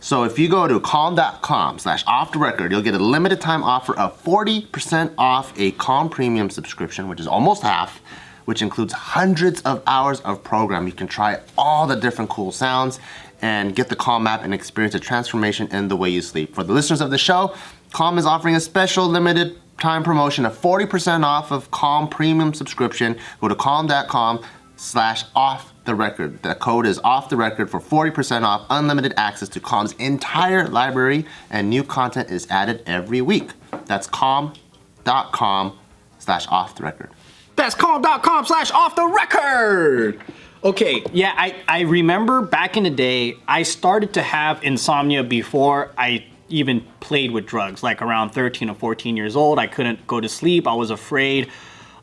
So 0.00 0.24
if 0.24 0.38
you 0.38 0.50
go 0.50 0.68
to 0.68 0.78
calm.com 0.78 1.78
slash 1.78 2.04
off 2.06 2.32
the 2.32 2.38
record, 2.38 2.70
you'll 2.70 2.82
get 2.82 2.94
a 2.94 2.98
limited 2.98 3.40
time 3.40 3.64
offer 3.64 3.98
of 3.98 4.22
40% 4.22 5.14
off 5.16 5.58
a 5.58 5.70
Calm 5.72 6.10
Premium 6.10 6.50
subscription, 6.50 7.08
which 7.08 7.18
is 7.18 7.26
almost 7.26 7.62
half 7.62 8.02
which 8.46 8.62
includes 8.62 8.92
hundreds 8.92 9.60
of 9.62 9.82
hours 9.86 10.20
of 10.22 10.42
program. 10.42 10.86
You 10.86 10.92
can 10.92 11.06
try 11.06 11.40
all 11.56 11.86
the 11.86 11.96
different 11.96 12.30
cool 12.30 12.50
sounds 12.50 12.98
and 13.42 13.76
get 13.76 13.88
the 13.88 13.96
Calm 13.96 14.26
app 14.26 14.42
and 14.42 14.54
experience 14.54 14.94
a 14.94 15.00
transformation 15.00 15.68
in 15.70 15.88
the 15.88 15.96
way 15.96 16.08
you 16.08 16.22
sleep. 16.22 16.54
For 16.54 16.64
the 16.64 16.72
listeners 16.72 17.00
of 17.00 17.10
the 17.10 17.18
show, 17.18 17.54
Calm 17.92 18.18
is 18.18 18.26
offering 18.26 18.56
a 18.56 18.60
special 18.60 19.06
limited 19.06 19.58
time 19.78 20.02
promotion 20.02 20.46
of 20.46 20.58
40% 20.58 21.22
off 21.22 21.50
of 21.50 21.70
Calm 21.70 22.08
premium 22.08 22.54
subscription. 22.54 23.18
Go 23.40 23.48
to 23.48 23.54
calm.com 23.54 24.42
slash 24.76 25.24
off 25.34 25.72
the 25.84 25.94
record. 25.94 26.42
The 26.42 26.54
code 26.54 26.86
is 26.86 26.98
off 27.00 27.28
the 27.28 27.36
record 27.36 27.70
for 27.70 27.80
40% 27.80 28.42
off 28.42 28.66
unlimited 28.70 29.14
access 29.16 29.48
to 29.50 29.60
Calm's 29.60 29.92
entire 29.94 30.68
library 30.68 31.26
and 31.50 31.70
new 31.70 31.84
content 31.84 32.30
is 32.30 32.46
added 32.50 32.82
every 32.86 33.20
week. 33.20 33.50
That's 33.86 34.06
calm.com 34.06 35.78
slash 36.18 36.46
off 36.48 36.74
the 36.74 36.82
record. 36.82 37.10
That's 37.56 37.74
calm.com 37.74 38.44
slash 38.46 38.70
off 38.70 38.94
the 38.94 39.06
record. 39.06 40.20
Okay, 40.62 41.02
yeah, 41.12 41.34
I, 41.36 41.54
I 41.68 41.80
remember 41.82 42.42
back 42.42 42.76
in 42.76 42.84
the 42.84 42.90
day, 42.90 43.36
I 43.46 43.62
started 43.62 44.14
to 44.14 44.22
have 44.22 44.62
insomnia 44.62 45.22
before 45.22 45.92
I 45.96 46.26
even 46.48 46.84
played 47.00 47.30
with 47.30 47.46
drugs. 47.46 47.82
Like 47.82 48.02
around 48.02 48.30
13 48.30 48.70
or 48.70 48.74
14 48.74 49.16
years 49.16 49.36
old, 49.36 49.58
I 49.58 49.66
couldn't 49.66 50.06
go 50.06 50.20
to 50.20 50.28
sleep. 50.28 50.66
I 50.66 50.74
was 50.74 50.90
afraid 50.90 51.50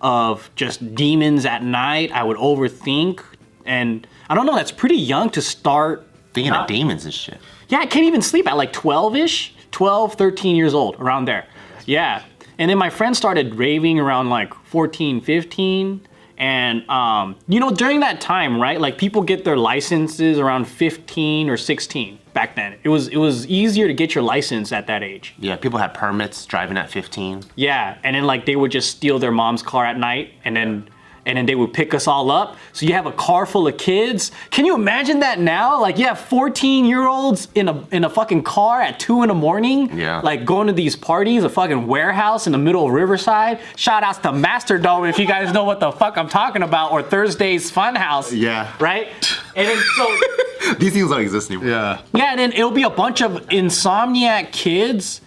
of 0.02 0.50
just 0.56 0.96
demons 0.96 1.46
at 1.46 1.64
night. 1.64 2.12
I 2.12 2.24
would 2.24 2.38
overthink. 2.38 3.24
And 3.66 4.06
I 4.30 4.36
don't 4.36 4.46
know, 4.46 4.56
that's 4.56 4.72
pretty 4.72 4.98
young 4.98 5.30
to 5.32 5.42
start. 5.42 6.08
Thinking 6.34 6.52
of 6.54 6.68
demons 6.68 7.06
and 7.06 7.14
shit. 7.14 7.38
Yeah, 7.70 7.80
I 7.80 7.86
can't 7.86 8.06
even 8.06 8.22
sleep 8.22 8.48
at 8.48 8.58
like 8.58 8.74
12 8.74 9.16
ish, 9.16 9.54
12, 9.72 10.16
13 10.16 10.56
years 10.56 10.74
old, 10.74 10.96
around 11.00 11.26
there. 11.26 11.46
Yeah. 11.86 12.24
And 12.58 12.70
then 12.70 12.78
my 12.78 12.90
friends 12.90 13.18
started 13.18 13.56
raving 13.56 14.00
around 14.00 14.30
like 14.30 14.54
14, 14.66 15.22
15. 15.22 16.08
And, 16.38 16.90
um, 16.90 17.36
you 17.48 17.60
know, 17.60 17.72
during 17.72 18.00
that 18.02 18.20
time, 18.20 18.60
right? 18.60 18.80
Like 18.82 18.98
people 18.98 19.22
get 19.22 19.46
their 19.46 19.58
licenses 19.58 20.40
around 20.40 20.66
15 20.66 21.50
or 21.50 21.58
16 21.58 22.20
back 22.34 22.56
then. 22.56 22.78
It 22.84 22.90
was, 22.90 23.08
it 23.08 23.18
was 23.18 23.48
easier 23.48 23.88
to 23.88 23.94
get 23.94 24.16
your 24.16 24.24
license 24.24 24.72
at 24.72 24.88
that 24.88 25.04
age. 25.04 25.36
Yeah, 25.38 25.56
people 25.56 25.78
had 25.78 25.94
permits 25.94 26.46
driving 26.46 26.78
at 26.78 26.90
15. 26.90 27.44
Yeah. 27.56 27.98
And 28.04 28.16
then 28.16 28.26
like 28.26 28.46
they 28.46 28.56
would 28.56 28.72
just 28.72 28.92
steal 28.92 29.20
their 29.20 29.32
mom's 29.32 29.62
car 29.62 29.86
at 29.86 29.98
night 29.98 30.34
and 30.44 30.56
then 30.56 30.90
and 31.26 31.38
then 31.38 31.46
they 31.46 31.56
would 31.56 31.72
pick 31.74 31.94
us 31.94 32.06
all 32.08 32.30
up. 32.32 32.58
So 32.74 32.86
you 32.86 32.94
have 32.94 33.06
a 33.06 33.12
car 33.14 33.46
full 33.46 33.68
of 33.68 33.78
kids. 33.78 34.32
Can 34.52 34.66
you 34.66 34.76
imagine 34.76 35.20
that 35.22 35.40
now? 35.40 35.80
Like 35.80 35.98
you 35.98 36.06
have 36.06 36.20
14 36.20 36.84
year 36.86 37.08
olds 37.08 37.48
in 37.56 37.70
a 37.70 37.86
in 37.92 38.04
a 38.04 38.10
fucking 38.10 38.44
car 38.44 38.82
at 38.82 39.00
two 39.00 39.22
in 39.24 39.30
the 39.30 39.34
morning. 39.34 39.98
Yeah. 39.98 40.20
Like 40.22 40.44
going 40.46 40.68
to 40.68 40.74
these 40.74 40.96
parties, 40.98 41.44
a 41.44 41.50
fucking 41.50 41.88
warehouse 41.88 42.46
in 42.46 42.52
the 42.52 42.58
middle 42.58 42.86
of 42.88 42.92
Riverside. 42.94 43.60
Shout 43.78 44.04
outs 44.04 44.20
to 44.20 44.30
Masterdome 44.30 45.10
if 45.10 45.18
you 45.18 45.26
guys 45.26 45.54
know 45.54 45.64
what 45.64 45.80
the 45.80 45.92
fuck 45.94 46.18
I'm 46.18 46.28
talking 46.30 46.62
about, 46.62 46.92
or 46.92 47.02
Thursday's 47.02 47.72
Funhouse. 47.72 48.32
Yeah. 48.38 48.74
Right? 48.80 49.08
And 49.56 49.68
then 49.68 49.78
so 49.96 50.18
These 50.80 50.94
things 50.94 51.10
don't 51.10 51.22
exist 51.22 51.50
anymore. 51.52 51.70
Yeah. 51.70 52.02
yeah, 52.14 52.32
and 52.32 52.40
then 52.40 52.52
it'll 52.54 52.72
be 52.72 52.84
a 52.84 52.90
bunch 52.90 53.22
of 53.22 53.34
insomniac 53.48 54.52
kids. 54.52 55.22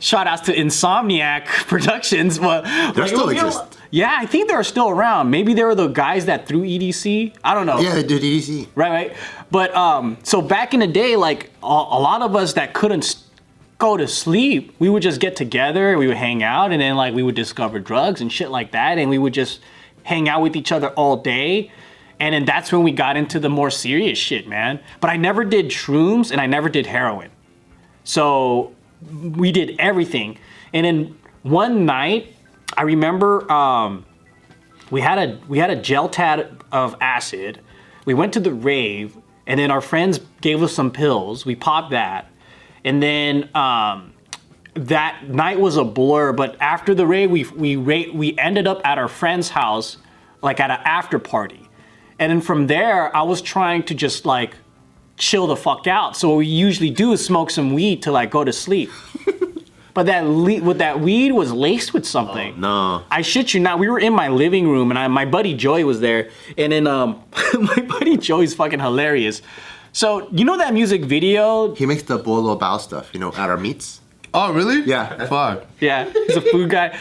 Shout 0.00 0.26
outs 0.26 0.42
to 0.42 0.54
Insomniac 0.54 1.44
Productions. 1.66 2.38
But 2.38 2.64
They 2.94 3.00
like, 3.02 3.08
still 3.08 3.28
it'll 3.28 3.44
a- 3.44 3.48
exist. 3.48 3.77
Yeah, 3.90 4.14
I 4.18 4.26
think 4.26 4.48
they're 4.48 4.62
still 4.64 4.90
around. 4.90 5.30
Maybe 5.30 5.54
they 5.54 5.64
were 5.64 5.74
the 5.74 5.88
guys 5.88 6.26
that 6.26 6.46
threw 6.46 6.62
EDC. 6.62 7.34
I 7.42 7.54
don't 7.54 7.66
know. 7.66 7.80
Yeah, 7.80 7.94
they 7.94 8.02
do 8.02 8.18
EDC. 8.18 8.68
Right, 8.74 8.90
right. 8.90 9.16
But 9.50 9.74
um, 9.74 10.18
so 10.22 10.42
back 10.42 10.74
in 10.74 10.80
the 10.80 10.86
day, 10.86 11.16
like 11.16 11.50
a, 11.62 11.66
a 11.66 12.00
lot 12.00 12.20
of 12.20 12.36
us 12.36 12.52
that 12.54 12.74
couldn't 12.74 13.16
go 13.78 13.96
to 13.96 14.06
sleep, 14.06 14.74
we 14.78 14.88
would 14.90 15.02
just 15.02 15.20
get 15.20 15.36
together, 15.36 15.96
we 15.96 16.06
would 16.06 16.16
hang 16.16 16.42
out, 16.42 16.72
and 16.72 16.82
then 16.82 16.96
like 16.96 17.14
we 17.14 17.22
would 17.22 17.34
discover 17.34 17.78
drugs 17.78 18.20
and 18.20 18.30
shit 18.30 18.50
like 18.50 18.72
that, 18.72 18.98
and 18.98 19.08
we 19.08 19.18
would 19.18 19.32
just 19.32 19.60
hang 20.02 20.28
out 20.28 20.42
with 20.42 20.56
each 20.56 20.72
other 20.72 20.88
all 20.90 21.16
day. 21.16 21.70
And 22.20 22.34
then 22.34 22.44
that's 22.44 22.72
when 22.72 22.82
we 22.82 22.92
got 22.92 23.16
into 23.16 23.38
the 23.38 23.48
more 23.48 23.70
serious 23.70 24.18
shit, 24.18 24.48
man. 24.48 24.80
But 25.00 25.10
I 25.10 25.16
never 25.16 25.44
did 25.44 25.66
shrooms 25.66 26.32
and 26.32 26.40
I 26.40 26.46
never 26.46 26.68
did 26.68 26.86
heroin. 26.86 27.30
So 28.04 28.74
we 29.12 29.52
did 29.52 29.76
everything. 29.78 30.38
And 30.72 30.84
then 30.84 31.18
one 31.42 31.86
night, 31.86 32.34
I 32.76 32.82
remember 32.82 33.50
um, 33.50 34.04
we 34.90 35.00
had 35.00 35.18
a 35.18 35.40
we 35.48 35.58
had 35.58 35.70
a 35.70 35.76
gel 35.76 36.08
tab 36.08 36.64
of 36.72 36.96
acid. 37.00 37.60
We 38.04 38.14
went 38.14 38.32
to 38.34 38.40
the 38.40 38.52
rave, 38.52 39.16
and 39.46 39.58
then 39.58 39.70
our 39.70 39.80
friends 39.80 40.20
gave 40.40 40.62
us 40.62 40.72
some 40.72 40.90
pills. 40.90 41.44
We 41.44 41.54
popped 41.54 41.90
that, 41.90 42.30
and 42.84 43.02
then 43.02 43.50
um, 43.54 44.14
that 44.74 45.28
night 45.28 45.60
was 45.60 45.76
a 45.76 45.84
blur. 45.84 46.32
But 46.32 46.56
after 46.60 46.94
the 46.94 47.06
rave, 47.06 47.30
we 47.30 47.44
we 47.44 47.76
we 47.76 48.38
ended 48.38 48.66
up 48.66 48.80
at 48.84 48.98
our 48.98 49.08
friend's 49.08 49.50
house, 49.50 49.96
like 50.42 50.60
at 50.60 50.70
an 50.70 50.80
after 50.84 51.18
party, 51.18 51.68
and 52.18 52.30
then 52.30 52.40
from 52.40 52.66
there, 52.66 53.14
I 53.14 53.22
was 53.22 53.42
trying 53.42 53.82
to 53.84 53.94
just 53.94 54.24
like 54.24 54.54
chill 55.16 55.48
the 55.48 55.56
fuck 55.56 55.86
out. 55.86 56.16
So 56.16 56.28
what 56.30 56.38
we 56.38 56.46
usually 56.46 56.90
do 56.90 57.12
is 57.12 57.24
smoke 57.24 57.50
some 57.50 57.74
weed 57.74 58.02
to 58.02 58.12
like 58.12 58.30
go 58.30 58.44
to 58.44 58.52
sleep. 58.52 58.90
but 59.98 60.06
that 60.06 60.24
le- 60.28 60.62
with 60.62 60.78
that 60.78 61.00
weed 61.00 61.32
was 61.32 61.52
laced 61.52 61.92
with 61.92 62.06
something. 62.06 62.60
No. 62.60 63.02
I 63.10 63.22
shit 63.22 63.52
you 63.52 63.58
not. 63.58 63.80
We 63.80 63.88
were 63.88 63.98
in 63.98 64.12
my 64.12 64.28
living 64.28 64.68
room 64.68 64.92
and 64.92 64.98
I, 64.98 65.08
my 65.08 65.24
buddy 65.24 65.54
Joey 65.54 65.82
was 65.82 65.98
there. 65.98 66.30
And 66.56 66.70
then 66.70 66.86
um, 66.86 67.20
my 67.54 67.80
buddy 67.80 68.16
Joey's 68.16 68.54
fucking 68.54 68.78
hilarious. 68.78 69.42
So 69.90 70.28
you 70.30 70.44
know 70.44 70.56
that 70.56 70.72
music 70.72 71.04
video? 71.04 71.74
He 71.74 71.84
makes 71.84 72.04
the 72.04 72.16
bolo 72.16 72.56
bao 72.56 72.78
stuff, 72.78 73.10
you 73.12 73.18
know, 73.18 73.32
at 73.32 73.50
our 73.50 73.56
meets. 73.56 74.00
Oh, 74.32 74.52
really? 74.52 74.82
Yeah. 74.82 75.26
Fuck. 75.26 75.64
Yeah, 75.80 76.04
he's 76.04 76.36
a 76.36 76.42
food 76.42 76.70
guy. 76.70 76.96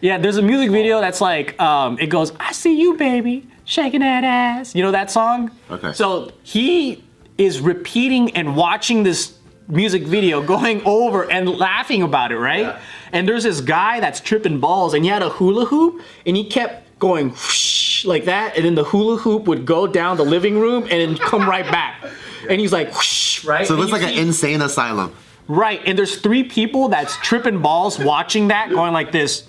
Yeah, 0.00 0.18
there's 0.18 0.36
a 0.36 0.42
music 0.42 0.70
video 0.70 1.00
that's 1.00 1.20
like, 1.20 1.60
um, 1.60 1.98
it 1.98 2.10
goes, 2.10 2.32
I 2.38 2.52
see 2.52 2.80
you, 2.80 2.96
baby, 2.96 3.48
shaking 3.64 4.02
that 4.02 4.22
ass. 4.22 4.72
You 4.72 4.84
know 4.84 4.92
that 4.92 5.10
song? 5.10 5.50
Okay. 5.68 5.92
So 5.94 6.30
he 6.44 7.02
is 7.38 7.60
repeating 7.60 8.36
and 8.36 8.54
watching 8.54 9.02
this 9.02 9.35
music 9.68 10.02
video, 10.04 10.42
going 10.42 10.82
over 10.86 11.30
and 11.30 11.48
laughing 11.48 12.02
about 12.02 12.32
it, 12.32 12.38
right? 12.38 12.76
And 13.12 13.28
there's 13.28 13.44
this 13.44 13.60
guy 13.60 14.00
that's 14.00 14.20
tripping 14.20 14.60
balls, 14.60 14.94
and 14.94 15.04
he 15.04 15.10
had 15.10 15.22
a 15.22 15.28
hula 15.28 15.66
hoop, 15.66 16.02
and 16.24 16.36
he 16.36 16.44
kept 16.44 16.98
going 16.98 17.30
whoosh, 17.30 18.04
like 18.04 18.24
that, 18.24 18.56
and 18.56 18.64
then 18.64 18.74
the 18.74 18.84
hula 18.84 19.18
hoop 19.18 19.44
would 19.46 19.66
go 19.66 19.86
down 19.86 20.16
the 20.16 20.24
living 20.24 20.58
room 20.58 20.82
and 20.84 20.92
then 20.92 21.16
come 21.16 21.48
right 21.48 21.70
back. 21.70 22.04
And 22.48 22.60
he's 22.60 22.72
like, 22.72 22.94
whoosh, 22.94 23.44
right? 23.44 23.66
So 23.66 23.74
it 23.74 23.78
looks 23.78 23.90
like 23.90 24.02
an 24.02 24.16
insane 24.16 24.62
asylum. 24.62 25.12
Right, 25.48 25.80
and 25.84 25.98
there's 25.98 26.20
three 26.20 26.44
people 26.44 26.86
that's 26.86 27.16
tripping 27.16 27.60
balls 27.60 27.98
watching 27.98 28.48
that, 28.48 28.70
going 28.70 28.92
like 28.92 29.10
this. 29.10 29.48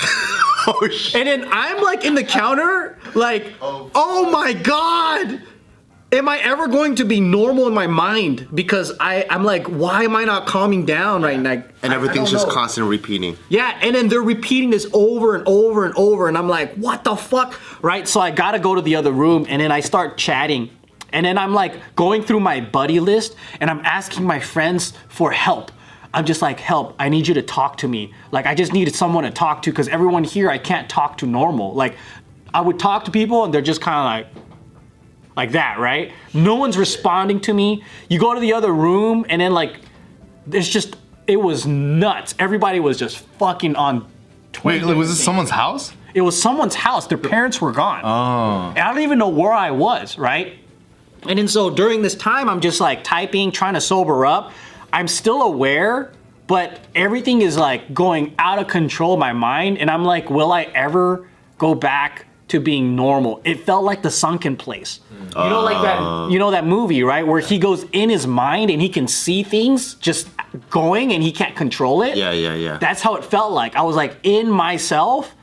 Oh 0.66 0.88
shit. 0.88 1.14
And 1.14 1.28
then 1.28 1.48
I'm 1.52 1.82
like 1.82 2.04
in 2.04 2.14
the 2.14 2.24
counter, 2.24 2.98
like, 3.14 3.52
oh, 3.60 4.30
my 4.30 4.54
god! 4.54 5.42
Am 6.14 6.28
I 6.28 6.38
ever 6.38 6.68
going 6.68 6.94
to 6.96 7.04
be 7.04 7.18
normal 7.18 7.66
in 7.66 7.74
my 7.74 7.88
mind? 7.88 8.46
Because 8.54 8.92
I, 9.00 9.26
I'm 9.28 9.42
like, 9.42 9.66
why 9.66 10.04
am 10.04 10.14
I 10.14 10.22
not 10.22 10.46
calming 10.46 10.86
down 10.86 11.22
right 11.22 11.40
now? 11.40 11.50
And 11.50 11.64
I- 11.82 11.88
I 11.90 11.94
everything's 11.96 12.30
don't 12.30 12.38
just 12.38 12.46
know. 12.46 12.54
constant 12.54 12.86
repeating. 12.88 13.36
Yeah, 13.48 13.76
and 13.82 13.96
then 13.96 14.06
they're 14.06 14.22
repeating 14.22 14.70
this 14.70 14.86
over 14.92 15.34
and 15.34 15.42
over 15.48 15.84
and 15.84 15.92
over, 15.96 16.28
and 16.28 16.38
I'm 16.38 16.48
like, 16.48 16.72
what 16.76 17.02
the 17.02 17.16
fuck? 17.16 17.58
Right? 17.82 18.06
So 18.06 18.20
I 18.20 18.30
gotta 18.30 18.60
go 18.60 18.76
to 18.76 18.80
the 18.80 18.94
other 18.94 19.10
room, 19.10 19.44
and 19.48 19.60
then 19.60 19.72
I 19.72 19.80
start 19.80 20.16
chatting. 20.16 20.70
And 21.12 21.26
then 21.26 21.36
I'm 21.36 21.52
like 21.52 21.74
going 21.96 22.22
through 22.22 22.40
my 22.40 22.60
buddy 22.60 23.00
list, 23.00 23.34
and 23.60 23.68
I'm 23.68 23.80
asking 23.84 24.24
my 24.24 24.38
friends 24.38 24.92
for 25.08 25.32
help. 25.32 25.72
I'm 26.12 26.24
just 26.26 26.42
like, 26.42 26.60
help, 26.60 26.94
I 27.00 27.08
need 27.08 27.26
you 27.26 27.34
to 27.34 27.42
talk 27.42 27.78
to 27.78 27.88
me. 27.88 28.14
Like, 28.30 28.46
I 28.46 28.54
just 28.54 28.72
needed 28.72 28.94
someone 28.94 29.24
to 29.24 29.32
talk 29.32 29.62
to, 29.62 29.70
because 29.70 29.88
everyone 29.88 30.22
here 30.22 30.48
I 30.48 30.58
can't 30.58 30.88
talk 30.88 31.18
to 31.18 31.26
normal. 31.26 31.74
Like, 31.74 31.96
I 32.52 32.60
would 32.60 32.78
talk 32.78 33.04
to 33.06 33.10
people, 33.10 33.44
and 33.44 33.52
they're 33.52 33.60
just 33.62 33.80
kind 33.80 33.98
of 33.98 34.04
like, 34.04 34.43
like 35.36 35.52
that, 35.52 35.78
right? 35.78 36.12
No 36.32 36.54
one's 36.54 36.78
responding 36.78 37.40
to 37.42 37.54
me. 37.54 37.84
You 38.08 38.18
go 38.18 38.34
to 38.34 38.40
the 38.40 38.52
other 38.52 38.72
room, 38.72 39.26
and 39.28 39.40
then 39.40 39.52
like, 39.52 39.76
it's 40.50 40.68
just 40.68 40.96
it 41.26 41.36
was 41.36 41.66
nuts. 41.66 42.34
Everybody 42.38 42.80
was 42.80 42.98
just 42.98 43.18
fucking 43.18 43.76
on. 43.76 44.10
Wait, 44.62 44.82
like, 44.82 44.96
was 44.96 45.08
this 45.08 45.22
someone's 45.22 45.50
house? 45.50 45.92
It 46.14 46.20
was 46.20 46.40
someone's 46.40 46.76
house. 46.76 47.08
Their 47.08 47.18
parents 47.18 47.60
were 47.60 47.72
gone. 47.72 48.02
Oh. 48.04 48.70
And 48.70 48.78
I 48.78 48.92
don't 48.92 49.02
even 49.02 49.18
know 49.18 49.28
where 49.28 49.52
I 49.52 49.72
was, 49.72 50.16
right? 50.16 50.58
And 51.26 51.38
then 51.38 51.48
so 51.48 51.70
during 51.70 52.02
this 52.02 52.14
time, 52.14 52.48
I'm 52.48 52.60
just 52.60 52.80
like 52.80 53.02
typing, 53.02 53.50
trying 53.50 53.74
to 53.74 53.80
sober 53.80 54.24
up. 54.24 54.52
I'm 54.92 55.08
still 55.08 55.42
aware, 55.42 56.12
but 56.46 56.78
everything 56.94 57.42
is 57.42 57.56
like 57.56 57.92
going 57.92 58.34
out 58.38 58.60
of 58.60 58.68
control 58.68 59.14
in 59.14 59.18
my 59.18 59.32
mind. 59.32 59.78
And 59.78 59.90
I'm 59.90 60.04
like, 60.04 60.30
will 60.30 60.52
I 60.52 60.62
ever 60.62 61.28
go 61.58 61.74
back 61.74 62.26
to 62.54 62.60
being 62.60 62.96
normal? 62.96 63.40
It 63.44 63.60
felt 63.60 63.84
like 63.84 64.02
the 64.02 64.10
sunken 64.10 64.56
place. 64.56 65.00
You 65.10 65.50
know, 65.50 65.62
like 65.62 65.82
that, 65.82 65.98
uh. 65.98 66.28
you 66.28 66.38
know, 66.38 66.52
that 66.52 66.64
movie, 66.64 67.02
right? 67.02 67.26
Where 67.26 67.40
he 67.40 67.58
goes 67.58 67.84
in 67.90 68.08
his 68.08 68.24
mind 68.24 68.70
and 68.70 68.80
he 68.80 68.88
can 68.88 69.08
see 69.08 69.42
things 69.42 69.94
just 69.94 70.28
going 70.70 71.12
and 71.12 71.22
he 71.22 71.32
can't 71.32 71.56
control 71.56 72.02
it. 72.02 72.16
Yeah, 72.16 72.30
yeah, 72.30 72.54
yeah. 72.54 72.78
That's 72.78 73.02
how 73.02 73.16
it 73.16 73.24
felt 73.24 73.52
like. 73.52 73.74
I 73.74 73.82
was 73.82 73.96
like 73.96 74.16
in 74.22 74.48
myself, 74.48 75.34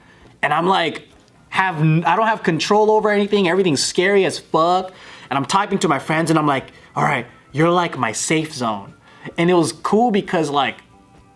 and 0.42 0.54
I'm 0.54 0.66
like, 0.66 1.10
have 1.50 1.76
I 1.82 2.16
don't 2.16 2.28
have 2.28 2.42
control 2.42 2.90
over 2.90 3.10
anything. 3.10 3.50
Everything's 3.50 3.84
scary 3.84 4.24
as 4.24 4.40
fuck. 4.40 4.94
And 5.30 5.38
I'm 5.38 5.46
typing 5.46 5.80
to 5.80 5.90
my 5.90 6.00
friends, 6.00 6.30
and 6.30 6.40
I'm 6.40 6.48
like, 6.48 6.72
all 6.96 7.04
right, 7.04 7.28
you're 7.52 7.70
like 7.70 7.98
my 7.98 8.14
safe 8.14 8.54
zone. 8.54 8.94
And 9.38 9.50
it 9.50 9.56
was 9.56 9.74
cool 9.74 10.12
because 10.12 10.50
like 10.50 10.78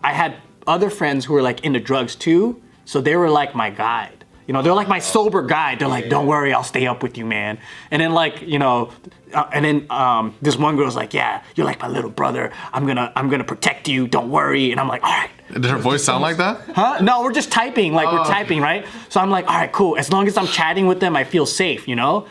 I 0.02 0.14
had 0.14 0.36
other 0.66 0.88
friends 0.88 1.26
who 1.26 1.34
were 1.34 1.42
like 1.42 1.62
into 1.62 1.80
drugs 1.80 2.16
too, 2.16 2.62
so 2.86 3.02
they 3.02 3.16
were 3.16 3.28
like 3.28 3.54
my 3.54 3.68
guide. 3.68 4.15
You 4.46 4.52
know, 4.52 4.62
they're 4.62 4.74
like 4.74 4.86
my 4.88 5.00
sober 5.00 5.42
guide. 5.42 5.80
They're 5.80 5.88
like, 5.88 6.08
don't 6.08 6.26
worry, 6.26 6.52
I'll 6.52 6.62
stay 6.62 6.86
up 6.86 7.02
with 7.02 7.18
you, 7.18 7.26
man. 7.26 7.58
And 7.90 8.00
then 8.00 8.12
like, 8.12 8.42
you 8.42 8.58
know, 8.60 8.92
uh, 9.34 9.44
and 9.52 9.64
then 9.64 9.86
um, 9.90 10.34
this 10.40 10.56
one 10.56 10.76
girl's 10.76 10.94
like, 10.94 11.12
yeah, 11.12 11.42
you're 11.56 11.66
like 11.66 11.80
my 11.80 11.88
little 11.88 12.10
brother. 12.10 12.52
I'm 12.72 12.86
gonna, 12.86 13.12
I'm 13.16 13.28
gonna 13.28 13.42
protect 13.44 13.88
you. 13.88 14.06
Don't 14.06 14.30
worry. 14.30 14.70
And 14.70 14.78
I'm 14.80 14.86
like, 14.86 15.02
all 15.02 15.10
right. 15.10 15.30
Did 15.52 15.64
her 15.64 15.78
voice 15.78 16.04
sound 16.04 16.22
like 16.22 16.36
that? 16.36 16.60
Huh? 16.74 16.98
No, 17.02 17.22
we're 17.22 17.32
just 17.32 17.50
typing. 17.50 17.92
Like 17.92 18.12
we're 18.12 18.20
Oh. 18.20 18.24
typing, 18.24 18.60
right? 18.60 18.86
So 19.08 19.20
I'm 19.20 19.30
like, 19.30 19.48
all 19.48 19.54
right, 19.56 19.70
cool. 19.72 19.96
As 19.96 20.12
long 20.12 20.26
as 20.28 20.36
I'm 20.36 20.46
chatting 20.46 20.86
with 20.86 21.00
them, 21.00 21.16
I 21.16 21.24
feel 21.24 21.44
safe, 21.46 21.88
you 21.88 21.96
know. 21.96 22.26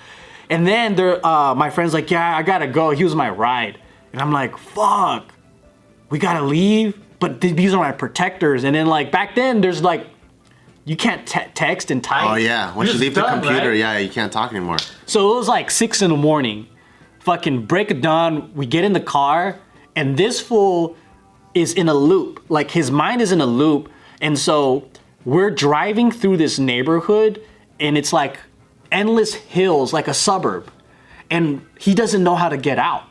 And 0.49 0.65
then 0.65 0.95
they're, 0.95 1.25
uh, 1.25 1.53
my 1.55 1.69
friend's 1.69 1.93
like, 1.93 2.11
yeah, 2.11 2.37
I 2.37 2.43
gotta 2.43 2.67
go. 2.67 2.91
He 2.91 3.03
was 3.03 3.15
my 3.15 3.29
ride, 3.29 3.77
and 4.13 4.21
I'm 4.21 4.31
like, 4.31 4.57
fuck, 4.57 5.33
we 6.09 6.19
gotta 6.19 6.43
leave. 6.45 6.97
But 7.19 7.41
th- 7.41 7.55
these 7.55 7.73
are 7.73 7.77
my 7.81 7.91
protectors. 7.93 8.63
And 8.63 8.75
then 8.75 8.85
like 8.87 9.11
back 9.11 9.35
then, 9.35 9.59
there's 9.61 9.81
like, 9.81 10.05
you 10.85 10.95
can't 10.95 11.27
te- 11.27 11.47
text 11.53 11.91
and 11.91 12.03
type. 12.03 12.29
Oh 12.29 12.35
yeah, 12.35 12.73
once 12.75 12.87
you 12.87 12.93
You're 12.93 13.01
leave 13.01 13.15
the 13.15 13.23
computer, 13.23 13.69
right? 13.69 13.77
yeah, 13.77 13.97
you 13.97 14.09
can't 14.09 14.31
talk 14.31 14.51
anymore. 14.51 14.77
So 15.07 15.33
it 15.33 15.35
was 15.35 15.47
like 15.47 15.69
six 15.71 16.01
in 16.01 16.11
the 16.11 16.17
morning. 16.17 16.67
Fucking 17.19 17.65
break 17.65 17.89
of 17.89 18.01
dawn. 18.01 18.53
We 18.53 18.67
get 18.67 18.83
in 18.83 18.93
the 18.93 18.99
car, 18.99 19.59
and 19.95 20.15
this 20.15 20.39
fool 20.39 20.95
is 21.55 21.73
in 21.73 21.89
a 21.89 21.93
loop. 21.93 22.45
Like 22.49 22.69
his 22.71 22.91
mind 22.91 23.21
is 23.21 23.31
in 23.31 23.41
a 23.41 23.45
loop. 23.45 23.89
And 24.21 24.37
so 24.37 24.87
we're 25.25 25.49
driving 25.49 26.11
through 26.11 26.37
this 26.37 26.59
neighborhood, 26.59 27.41
and 27.79 27.97
it's 27.97 28.13
like 28.13 28.37
endless 28.91 29.33
hills, 29.33 29.91
like 29.91 30.07
a 30.07 30.13
suburb. 30.13 30.71
And 31.31 31.65
he 31.79 31.95
doesn't 31.95 32.23
know 32.23 32.35
how 32.35 32.49
to 32.49 32.57
get 32.57 32.77
out. 32.77 33.03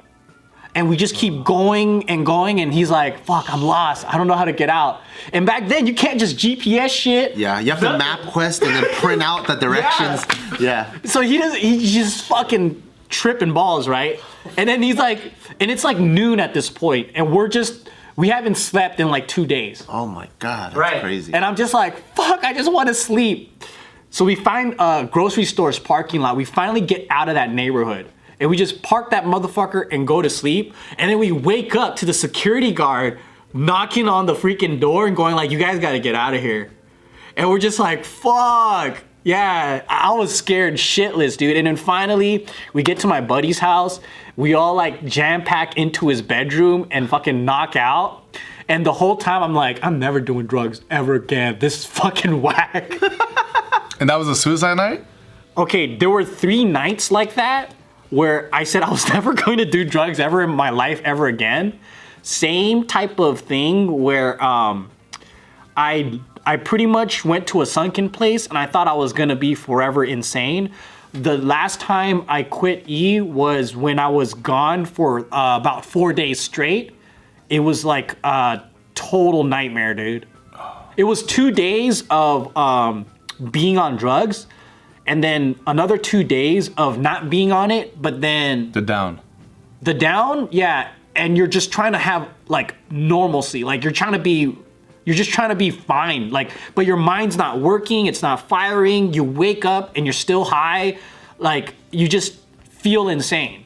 And 0.75 0.89
we 0.89 0.97
just 0.97 1.15
keep 1.15 1.45
going 1.45 2.09
and 2.11 2.27
going, 2.27 2.61
and 2.61 2.75
he's 2.75 2.91
like, 2.91 3.25
fuck, 3.25 3.53
I'm 3.53 3.63
lost. 3.63 4.05
I 4.13 4.17
don't 4.19 4.27
know 4.27 4.35
how 4.35 4.45
to 4.45 4.53
get 4.53 4.69
out. 4.69 5.03
And 5.33 5.47
back 5.47 5.69
then, 5.69 5.87
you 5.87 5.95
can't 5.95 6.19
just 6.19 6.37
GPS 6.37 6.89
shit. 6.91 7.37
Yeah, 7.37 7.61
you 7.61 7.71
have 7.71 7.81
to 7.81 7.97
map 7.97 8.21
quest 8.33 8.63
and 8.63 8.75
then 8.75 8.85
print 8.95 9.23
out 9.23 9.47
the 9.47 9.55
directions. 9.67 10.25
Yeah. 10.61 10.93
So 11.05 11.21
he 11.21 11.39
doesn't. 11.39 11.61
He's 11.61 11.93
just 11.93 12.25
fucking 12.25 12.83
tripping 13.09 13.53
balls, 13.53 13.87
right? 13.87 14.19
And 14.57 14.69
then 14.69 14.83
he's 14.83 14.97
like, 14.97 15.33
and 15.61 15.71
it's 15.71 15.85
like 15.85 15.99
noon 15.99 16.41
at 16.41 16.55
this 16.55 16.69
point, 16.69 17.11
and 17.15 17.33
we're 17.33 17.49
just 17.49 17.89
we 18.17 18.29
haven't 18.29 18.57
slept 18.57 19.01
in 19.01 19.09
like 19.09 19.29
two 19.29 19.47
days. 19.47 19.85
Oh 19.89 20.07
my 20.07 20.29
god, 20.39 20.75
that's 20.75 21.01
crazy. 21.01 21.33
And 21.35 21.45
I'm 21.45 21.57
just 21.57 21.75
like, 21.75 21.97
fuck, 22.15 22.45
I 22.45 22.53
just 22.53 22.73
want 22.73 22.89
to 22.89 22.95
sleep. 22.95 23.65
So 24.11 24.25
we 24.25 24.37
find 24.37 24.77
a 24.79 25.09
grocery 25.11 25.45
store's 25.45 25.79
parking 25.79 26.21
lot. 26.21 26.37
We 26.37 26.45
finally 26.45 26.81
get 26.81 27.07
out 27.11 27.29
of 27.29 27.35
that 27.35 27.53
neighborhood. 27.53 28.09
And 28.41 28.51
we 28.51 28.57
just 28.57 28.83
park 28.83 29.11
that 29.11 29.25
motherfucker 29.25 29.87
and 29.91 30.07
go 30.07 30.23
to 30.23 30.31
sleep. 30.31 30.75
And 30.99 31.11
then 31.11 31.19
we 31.19 31.33
wake 31.33 31.75
up 31.77 31.97
to 31.97 32.07
the 32.07 32.13
security 32.13 32.73
guard 32.73 33.19
knocking 33.53 34.09
on 34.09 34.27
the 34.27 34.35
freaking 34.35 34.81
door 34.81 35.07
and 35.07 35.17
going 35.17 35.35
like, 35.35 35.51
you 35.51 35.59
guys 35.59 35.79
gotta 35.79 36.01
get 36.01 36.15
out 36.15 36.35
of 36.35 36.41
here. 36.41 36.71
And 37.37 37.49
we're 37.49 37.59
just 37.59 37.79
like, 37.79 38.05
fuck. 38.05 39.03
Yeah, 39.23 39.83
I 39.89 40.13
was 40.13 40.35
scared 40.35 40.75
shitless, 40.75 41.37
dude. 41.37 41.57
And 41.57 41.67
then 41.67 41.77
finally, 41.77 42.47
we 42.75 42.83
get 42.83 42.99
to 43.01 43.07
my 43.07 43.23
buddy's 43.23 43.59
house. 43.59 44.01
We 44.37 44.53
all 44.53 44.75
like 44.75 45.05
jam 45.07 45.43
pack 45.43 45.79
into 45.79 46.09
his 46.09 46.21
bedroom 46.21 46.87
and 46.91 47.09
fucking 47.09 47.45
knock 47.45 47.75
out. 47.75 48.23
And 48.69 48.85
the 48.85 48.93
whole 48.93 49.17
time, 49.17 49.43
I'm 49.43 49.55
like, 49.55 49.83
I'm 49.83 49.99
never 49.99 50.21
doing 50.21 50.47
drugs 50.47 50.83
ever 50.91 51.15
again. 51.15 51.59
This 51.59 51.79
is 51.79 51.85
fucking 51.87 52.43
whack. 52.43 52.93
And 54.01 54.11
that 54.11 54.17
was 54.17 54.29
a 54.29 54.35
suicide 54.35 54.75
night? 54.77 55.05
okay, 55.57 55.97
there 55.97 56.11
were 56.11 56.25
three 56.25 56.65
nights 56.65 57.11
like 57.11 57.35
that 57.35 57.73
where 58.11 58.49
I 58.53 58.65
said 58.65 58.83
I 58.83 58.91
was 58.91 59.09
never 59.13 59.33
going 59.33 59.59
to 59.59 59.65
do 59.65 59.85
drugs 59.85 60.21
ever 60.21 60.43
in 60.43 60.51
my 60.51 60.71
life 60.71 61.01
ever 61.05 61.27
again. 61.27 61.79
Same 62.23 62.87
type 62.87 63.19
of 63.19 63.41
thing 63.41 64.03
where 64.03 64.43
um, 64.43 64.91
I 65.77 66.21
I 66.47 66.57
pretty 66.57 66.87
much 66.87 67.25
went 67.25 67.47
to 67.49 67.63
a 67.63 67.67
sunken 67.67 68.11
place 68.11 68.47
and 68.47 68.59
I 68.59 68.67
thought 68.67 68.87
I 68.87 68.93
was 68.93 69.13
gonna 69.13 69.37
be 69.37 69.55
forever 69.55 70.05
insane. 70.05 70.73
The 71.13 71.39
last 71.39 71.81
time 71.81 72.25
I 72.29 72.43
quit 72.43 72.89
E 72.89 73.21
was 73.21 73.77
when 73.77 73.99
I 73.99 74.09
was 74.09 74.35
gone 74.35 74.85
for 74.85 75.21
uh, 75.33 75.57
about 75.59 75.85
four 75.85 76.13
days 76.13 76.41
straight. 76.41 76.95
It 77.49 77.61
was 77.61 77.85
like 77.85 78.17
a 78.25 78.65
total 78.95 79.45
nightmare, 79.45 79.95
dude. 79.95 80.27
It 80.97 81.05
was 81.05 81.23
two 81.23 81.51
days 81.51 82.05
of 82.11 82.55
um, 82.57 83.07
being 83.51 83.79
on 83.79 83.97
drugs, 83.97 84.47
and 85.07 85.23
then 85.23 85.57
another 85.67 85.99
two 85.99 86.25
days 86.25 86.71
of 86.77 86.99
not 86.99 87.29
being 87.31 87.53
on 87.53 87.71
it, 87.71 88.01
but 88.01 88.21
then 88.21 88.73
The 88.73 88.81
down. 88.81 89.21
the 89.83 89.95
down, 89.95 90.49
yeah, 90.51 90.91
and 91.15 91.37
you're 91.37 91.47
just 91.47 91.71
trying 91.73 91.93
to 91.93 91.99
have 91.99 92.29
like 92.49 92.75
normalcy. 92.91 93.65
Like 93.65 93.85
you're 93.85 93.93
trying 93.93 94.13
to 94.13 94.19
be 94.19 94.57
you're 95.05 95.17
just 95.17 95.31
trying 95.31 95.51
to 95.51 95.55
be 95.57 95.71
fine. 95.71 96.31
Like 96.31 96.51
but 96.75 96.87
your 96.87 96.97
mind's 96.97 97.37
not 97.37 97.61
working, 97.61 98.07
it's 98.07 98.23
not 98.23 98.49
firing. 98.49 99.13
You 99.13 99.25
wake 99.25 99.65
up 99.65 99.97
and 99.97 100.07
you're 100.07 100.13
still 100.13 100.45
high. 100.45 100.99
Like 101.39 101.75
you 101.91 102.09
just 102.09 102.39
feel 102.71 103.09
insane. 103.09 103.65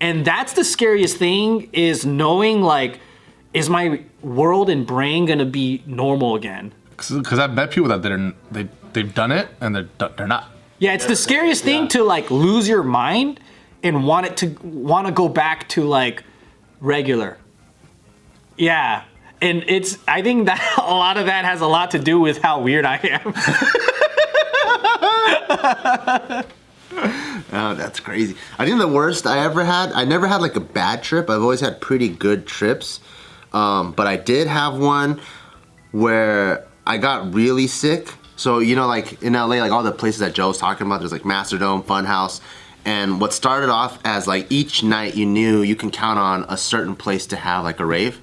And 0.00 0.24
that's 0.24 0.54
the 0.54 0.64
scariest 0.64 1.16
thing 1.16 1.68
is 1.72 2.04
knowing 2.04 2.62
like 2.62 2.98
is 3.54 3.68
my 3.68 4.02
world 4.22 4.70
and 4.70 4.86
brain 4.86 5.26
to 5.26 5.44
be 5.44 5.82
normal 5.86 6.34
again? 6.36 6.72
Because 6.96 7.38
I've 7.38 7.52
met 7.54 7.70
people 7.70 7.88
that 7.90 8.02
they're, 8.02 8.32
they, 8.50 8.68
they've 8.92 9.14
done 9.14 9.32
it 9.32 9.48
and 9.60 9.74
they're, 9.74 9.88
they're 10.16 10.26
not. 10.26 10.51
Yeah, 10.82 10.94
it's 10.94 11.06
the 11.06 11.14
scariest 11.14 11.62
thing 11.62 11.86
to 11.90 12.02
like 12.02 12.28
lose 12.32 12.68
your 12.68 12.82
mind 12.82 13.38
and 13.84 14.04
want 14.04 14.26
it 14.26 14.36
to 14.38 14.48
want 14.66 15.06
to 15.06 15.12
go 15.12 15.28
back 15.28 15.68
to 15.68 15.84
like 15.84 16.24
regular. 16.80 17.38
Yeah. 18.56 19.04
And 19.40 19.62
it's 19.68 19.96
I 20.08 20.22
think 20.22 20.46
that 20.46 20.60
a 20.78 20.90
lot 20.90 21.18
of 21.18 21.26
that 21.26 21.44
has 21.44 21.60
a 21.60 21.68
lot 21.68 21.92
to 21.92 22.00
do 22.00 22.18
with 22.18 22.38
how 22.38 22.62
weird 22.62 22.84
I 22.84 22.96
am. 22.96 23.32
Oh, 27.54 27.74
that's 27.74 28.00
crazy. 28.00 28.34
I 28.58 28.64
think 28.64 28.78
the 28.78 28.88
worst 28.88 29.26
I 29.26 29.44
ever 29.44 29.62
had, 29.62 29.92
I 29.92 30.04
never 30.04 30.26
had 30.26 30.40
like 30.40 30.56
a 30.56 30.60
bad 30.60 31.02
trip. 31.02 31.28
I've 31.28 31.42
always 31.42 31.60
had 31.60 31.82
pretty 31.82 32.08
good 32.08 32.46
trips. 32.46 33.00
Um, 33.52 33.92
but 33.92 34.06
I 34.06 34.16
did 34.16 34.46
have 34.46 34.78
one 34.78 35.20
where 35.90 36.66
I 36.86 36.96
got 36.96 37.34
really 37.34 37.66
sick. 37.66 38.14
So, 38.42 38.58
you 38.58 38.74
know, 38.74 38.88
like 38.88 39.22
in 39.22 39.34
LA, 39.34 39.60
like 39.60 39.70
all 39.70 39.84
the 39.84 39.92
places 39.92 40.18
that 40.18 40.34
Joe 40.34 40.48
was 40.48 40.58
talking 40.58 40.84
about, 40.84 40.98
there's 40.98 41.12
like 41.12 41.24
Master 41.24 41.58
Masterdome, 41.58 41.84
Funhouse. 41.84 42.40
And 42.84 43.20
what 43.20 43.32
started 43.32 43.70
off 43.70 44.00
as 44.04 44.26
like 44.26 44.50
each 44.50 44.82
night 44.82 45.14
you 45.14 45.26
knew 45.26 45.62
you 45.62 45.76
can 45.76 45.92
count 45.92 46.18
on 46.18 46.44
a 46.48 46.56
certain 46.56 46.96
place 46.96 47.24
to 47.26 47.36
have 47.36 47.62
like 47.62 47.78
a 47.78 47.86
rave. 47.86 48.20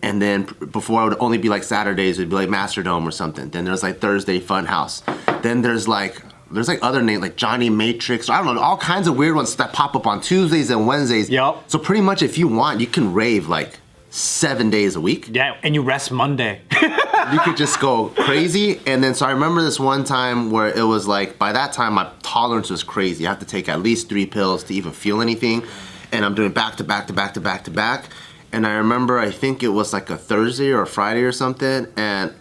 And 0.00 0.22
then 0.22 0.44
before 0.70 1.02
it 1.02 1.08
would 1.08 1.18
only 1.18 1.38
be 1.38 1.48
like 1.48 1.64
Saturdays, 1.64 2.20
it'd 2.20 2.30
be 2.30 2.36
like 2.36 2.48
Masterdome 2.48 3.04
or 3.04 3.10
something. 3.10 3.50
Then 3.50 3.64
there's 3.64 3.82
like 3.82 3.98
Thursday 3.98 4.38
Funhouse. 4.38 5.02
Then 5.42 5.62
there's 5.62 5.88
like 5.88 6.22
there's 6.52 6.68
like 6.68 6.78
other 6.82 7.02
names 7.02 7.22
like 7.22 7.34
Johnny 7.34 7.68
Matrix. 7.68 8.30
I 8.30 8.40
don't 8.40 8.54
know, 8.54 8.60
all 8.60 8.76
kinds 8.76 9.08
of 9.08 9.16
weird 9.16 9.34
ones 9.34 9.56
that 9.56 9.72
pop 9.72 9.96
up 9.96 10.06
on 10.06 10.20
Tuesdays 10.20 10.70
and 10.70 10.86
Wednesdays. 10.86 11.28
Yup. 11.28 11.68
So 11.68 11.80
pretty 11.80 12.00
much 12.00 12.22
if 12.22 12.38
you 12.38 12.46
want, 12.46 12.80
you 12.80 12.86
can 12.86 13.12
rave 13.12 13.48
like 13.48 13.80
seven 14.18 14.70
days 14.70 14.96
a 14.96 15.00
week. 15.00 15.28
yeah, 15.32 15.56
and 15.62 15.74
you 15.74 15.82
rest 15.82 16.10
Monday. 16.10 16.60
You 17.32 17.40
could 17.40 17.58
just 17.58 17.78
go 17.78 18.06
crazy. 18.10 18.80
And 18.86 19.04
then 19.04 19.14
so 19.14 19.26
I 19.26 19.32
remember 19.32 19.60
this 19.60 19.78
one 19.78 20.04
time 20.04 20.50
where 20.50 20.68
it 20.68 20.84
was 20.84 21.06
like 21.06 21.36
by 21.38 21.52
that 21.52 21.72
time 21.74 21.94
my 21.94 22.08
tolerance 22.22 22.70
was 22.70 22.82
crazy. 22.82 23.26
I 23.26 23.30
have 23.30 23.40
to 23.40 23.44
take 23.44 23.68
at 23.68 23.82
least 23.82 24.08
three 24.08 24.24
pills 24.24 24.64
to 24.64 24.74
even 24.74 24.92
feel 24.92 25.20
anything. 25.20 25.62
And 26.10 26.24
I'm 26.24 26.34
doing 26.34 26.52
back 26.52 26.76
to 26.76 26.84
back 26.84 27.06
to 27.08 27.12
back 27.12 27.34
to 27.34 27.40
back 27.40 27.64
to 27.64 27.70
back. 27.70 28.04
And 28.50 28.66
I 28.66 28.76
remember 28.76 29.18
I 29.18 29.30
think 29.30 29.62
it 29.62 29.68
was 29.68 29.92
like 29.92 30.08
a 30.08 30.16
Thursday 30.16 30.70
or 30.70 30.82
a 30.82 30.86
Friday 30.86 31.20
or 31.22 31.32
something, 31.32 31.86
and 31.98 32.32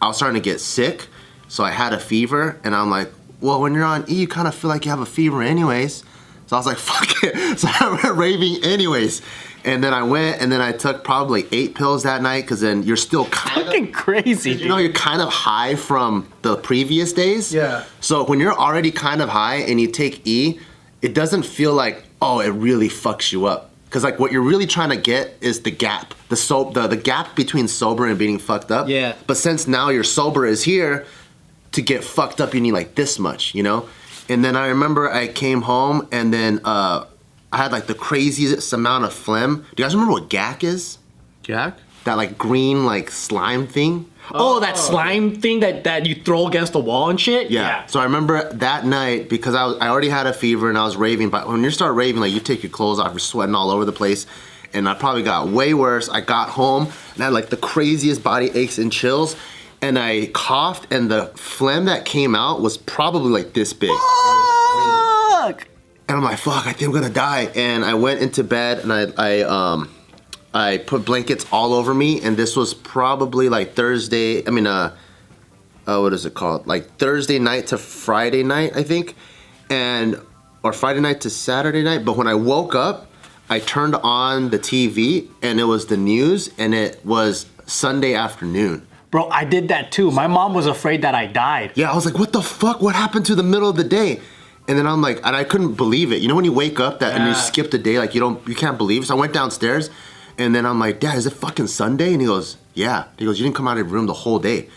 I 0.00 0.06
was 0.06 0.16
starting 0.16 0.40
to 0.40 0.44
get 0.44 0.60
sick. 0.60 1.08
So 1.48 1.64
I 1.64 1.72
had 1.72 1.92
a 1.92 1.98
fever, 1.98 2.60
and 2.62 2.72
I'm 2.74 2.90
like, 2.90 3.10
well, 3.40 3.60
when 3.60 3.74
you're 3.74 3.84
on 3.84 4.04
E, 4.08 4.14
you 4.14 4.28
kind 4.28 4.46
of 4.46 4.54
feel 4.54 4.68
like 4.68 4.84
you 4.84 4.90
have 4.90 5.00
a 5.00 5.06
fever 5.06 5.42
anyways. 5.42 6.04
So 6.46 6.54
I 6.56 6.58
was 6.60 6.66
like, 6.66 6.78
fuck 6.90 7.24
it. 7.24 7.34
So 7.58 7.68
I 7.68 7.98
went 8.00 8.16
raving 8.16 8.62
anyways. 8.64 9.22
And 9.66 9.82
then 9.82 9.92
I 9.92 10.04
went 10.04 10.40
and 10.40 10.50
then 10.50 10.60
I 10.60 10.70
took 10.72 11.02
probably 11.02 11.46
eight 11.50 11.74
pills 11.74 12.04
that 12.04 12.22
night 12.22 12.42
because 12.42 12.60
then 12.60 12.84
you're 12.84 12.96
still 12.96 13.26
kind 13.26 13.60
of 13.62 13.66
Fucking 13.66 13.92
crazy. 13.92 14.52
you 14.52 14.68
know 14.68 14.78
you're 14.78 14.92
kind 14.92 15.20
of 15.20 15.28
high 15.28 15.74
from 15.74 16.28
the 16.42 16.56
previous 16.56 17.12
days. 17.12 17.52
Yeah. 17.52 17.84
So 18.00 18.24
when 18.24 18.38
you're 18.40 18.54
already 18.54 18.92
kind 18.92 19.20
of 19.20 19.28
high 19.28 19.56
and 19.56 19.80
you 19.80 19.88
take 19.88 20.24
E, 20.26 20.60
it 21.02 21.14
doesn't 21.14 21.42
feel 21.44 21.74
like 21.74 22.04
oh 22.22 22.38
it 22.40 22.50
really 22.50 22.88
fucks 22.88 23.32
you 23.32 23.46
up. 23.46 23.70
Cause 23.90 24.04
like 24.04 24.18
what 24.18 24.30
you're 24.30 24.42
really 24.42 24.66
trying 24.66 24.90
to 24.90 24.96
get 24.96 25.34
is 25.40 25.60
the 25.62 25.70
gap, 25.70 26.14
the 26.28 26.36
so 26.36 26.70
the, 26.70 26.86
the 26.86 26.96
gap 26.96 27.34
between 27.34 27.66
sober 27.66 28.06
and 28.06 28.18
being 28.18 28.38
fucked 28.38 28.70
up. 28.70 28.88
Yeah. 28.88 29.14
But 29.26 29.36
since 29.36 29.66
now 29.66 29.88
your 29.90 30.04
sober 30.04 30.46
is 30.46 30.62
here, 30.64 31.06
to 31.72 31.82
get 31.82 32.04
fucked 32.04 32.40
up 32.40 32.54
you 32.54 32.60
need 32.60 32.72
like 32.72 32.94
this 32.94 33.18
much, 33.18 33.54
you 33.54 33.62
know. 33.62 33.88
And 34.28 34.44
then 34.44 34.54
I 34.56 34.68
remember 34.68 35.10
I 35.10 35.28
came 35.28 35.62
home 35.62 36.08
and 36.12 36.32
then 36.32 36.60
uh, 36.64 37.06
I 37.56 37.60
had 37.60 37.72
like 37.72 37.86
the 37.86 37.94
craziest 37.94 38.70
amount 38.74 39.06
of 39.06 39.14
phlegm. 39.14 39.64
Do 39.74 39.82
you 39.82 39.84
guys 39.86 39.94
remember 39.94 40.12
what 40.12 40.28
Gak 40.28 40.62
is? 40.62 40.98
Jack? 41.42 41.78
That 42.04 42.18
like 42.18 42.36
green 42.36 42.84
like 42.84 43.10
slime 43.10 43.66
thing. 43.66 44.10
Oh, 44.30 44.58
oh 44.58 44.60
that 44.60 44.76
slime 44.76 45.40
thing 45.40 45.60
that, 45.60 45.84
that 45.84 46.04
you 46.04 46.16
throw 46.16 46.48
against 46.48 46.74
the 46.74 46.80
wall 46.80 47.08
and 47.08 47.18
shit? 47.18 47.50
Yeah. 47.50 47.86
So 47.86 47.98
I 47.98 48.04
remember 48.04 48.52
that 48.52 48.84
night 48.84 49.30
because 49.30 49.54
I 49.54 49.64
was 49.64 49.78
I 49.78 49.88
already 49.88 50.10
had 50.10 50.26
a 50.26 50.34
fever 50.34 50.68
and 50.68 50.76
I 50.76 50.84
was 50.84 50.98
raving. 50.98 51.30
But 51.30 51.48
when 51.48 51.64
you 51.64 51.70
start 51.70 51.94
raving, 51.94 52.20
like 52.20 52.32
you 52.32 52.40
take 52.40 52.62
your 52.62 52.68
clothes 52.68 52.98
off, 52.98 53.12
you're 53.12 53.20
sweating 53.20 53.54
all 53.54 53.70
over 53.70 53.86
the 53.86 53.92
place. 53.92 54.26
And 54.74 54.86
I 54.86 54.92
probably 54.92 55.22
got 55.22 55.48
way 55.48 55.72
worse. 55.72 56.10
I 56.10 56.20
got 56.20 56.50
home 56.50 56.92
and 57.14 57.22
I 57.22 57.24
had 57.24 57.32
like 57.32 57.48
the 57.48 57.56
craziest 57.56 58.22
body 58.22 58.50
aches 58.52 58.76
and 58.76 58.92
chills. 58.92 59.34
And 59.80 59.98
I 59.98 60.26
coughed, 60.34 60.92
and 60.92 61.10
the 61.10 61.26
phlegm 61.36 61.86
that 61.86 62.04
came 62.04 62.34
out 62.34 62.60
was 62.60 62.76
probably 62.76 63.30
like 63.30 63.54
this 63.54 63.72
big. 63.72 63.96
Fuck! 65.30 65.68
And 66.08 66.16
I'm 66.16 66.22
like, 66.22 66.38
fuck, 66.38 66.66
I 66.66 66.72
think 66.72 66.88
I'm 66.88 66.92
gonna 66.92 67.10
die. 67.12 67.50
And 67.54 67.84
I 67.84 67.94
went 67.94 68.20
into 68.20 68.44
bed 68.44 68.78
and 68.78 68.92
I, 68.92 69.06
I 69.16 69.42
um 69.42 69.90
I 70.54 70.78
put 70.78 71.04
blankets 71.04 71.44
all 71.52 71.74
over 71.74 71.92
me 71.92 72.20
and 72.22 72.36
this 72.36 72.56
was 72.56 72.74
probably 72.74 73.48
like 73.48 73.74
Thursday, 73.74 74.46
I 74.46 74.50
mean 74.50 74.66
uh 74.66 74.94
uh 75.86 75.98
what 76.00 76.12
is 76.12 76.24
it 76.24 76.34
called? 76.34 76.66
Like 76.66 76.96
Thursday 76.98 77.38
night 77.38 77.68
to 77.68 77.78
Friday 77.78 78.42
night, 78.42 78.76
I 78.76 78.82
think. 78.82 79.14
And 79.68 80.20
or 80.62 80.72
Friday 80.72 81.00
night 81.00 81.20
to 81.22 81.30
Saturday 81.30 81.82
night. 81.82 82.04
But 82.04 82.16
when 82.16 82.26
I 82.26 82.34
woke 82.34 82.74
up, 82.74 83.08
I 83.48 83.60
turned 83.60 83.94
on 83.96 84.50
the 84.50 84.58
TV 84.58 85.28
and 85.42 85.60
it 85.60 85.64
was 85.64 85.86
the 85.86 85.96
news 85.96 86.50
and 86.58 86.74
it 86.74 87.04
was 87.04 87.46
Sunday 87.66 88.14
afternoon. 88.14 88.86
Bro, 89.10 89.28
I 89.28 89.44
did 89.44 89.68
that 89.68 89.92
too. 89.92 90.10
My 90.10 90.26
mom 90.26 90.54
was 90.54 90.66
afraid 90.66 91.02
that 91.02 91.14
I 91.14 91.26
died. 91.26 91.72
Yeah, 91.74 91.90
I 91.90 91.94
was 91.94 92.04
like, 92.04 92.18
what 92.18 92.32
the 92.32 92.42
fuck? 92.42 92.80
What 92.80 92.94
happened 92.94 93.26
to 93.26 93.34
the 93.34 93.42
middle 93.42 93.68
of 93.68 93.76
the 93.76 93.84
day? 93.84 94.20
And 94.68 94.76
then 94.76 94.86
I'm 94.86 95.00
like, 95.00 95.20
and 95.24 95.36
I 95.36 95.44
couldn't 95.44 95.74
believe 95.74 96.12
it. 96.12 96.20
You 96.22 96.28
know 96.28 96.34
when 96.34 96.44
you 96.44 96.52
wake 96.52 96.80
up 96.80 96.98
that 97.00 97.14
and 97.14 97.22
you 97.24 97.30
Yeah. 97.30 97.34
skip 97.36 97.70
the 97.70 97.78
day, 97.78 97.98
like 97.98 98.14
you 98.14 98.20
don't, 98.20 98.46
you 98.48 98.54
can't 98.54 98.76
believe. 98.76 99.02
it. 99.02 99.06
So 99.06 99.16
I 99.16 99.20
went 99.20 99.32
downstairs, 99.32 99.90
and 100.38 100.54
then 100.54 100.66
I'm 100.66 100.78
like, 100.80 100.98
Dad, 101.00 101.16
is 101.16 101.26
it 101.26 101.32
fucking 101.34 101.68
Sunday? 101.68 102.12
And 102.12 102.20
he 102.20 102.26
goes, 102.26 102.56
Yeah. 102.74 103.04
He 103.18 103.24
goes, 103.24 103.38
You 103.38 103.44
didn't 103.44 103.56
come 103.56 103.68
out 103.68 103.78
of 103.78 103.86
your 103.86 103.94
room 103.94 104.06
the 104.06 104.12
whole 104.12 104.38
day. 104.38 104.68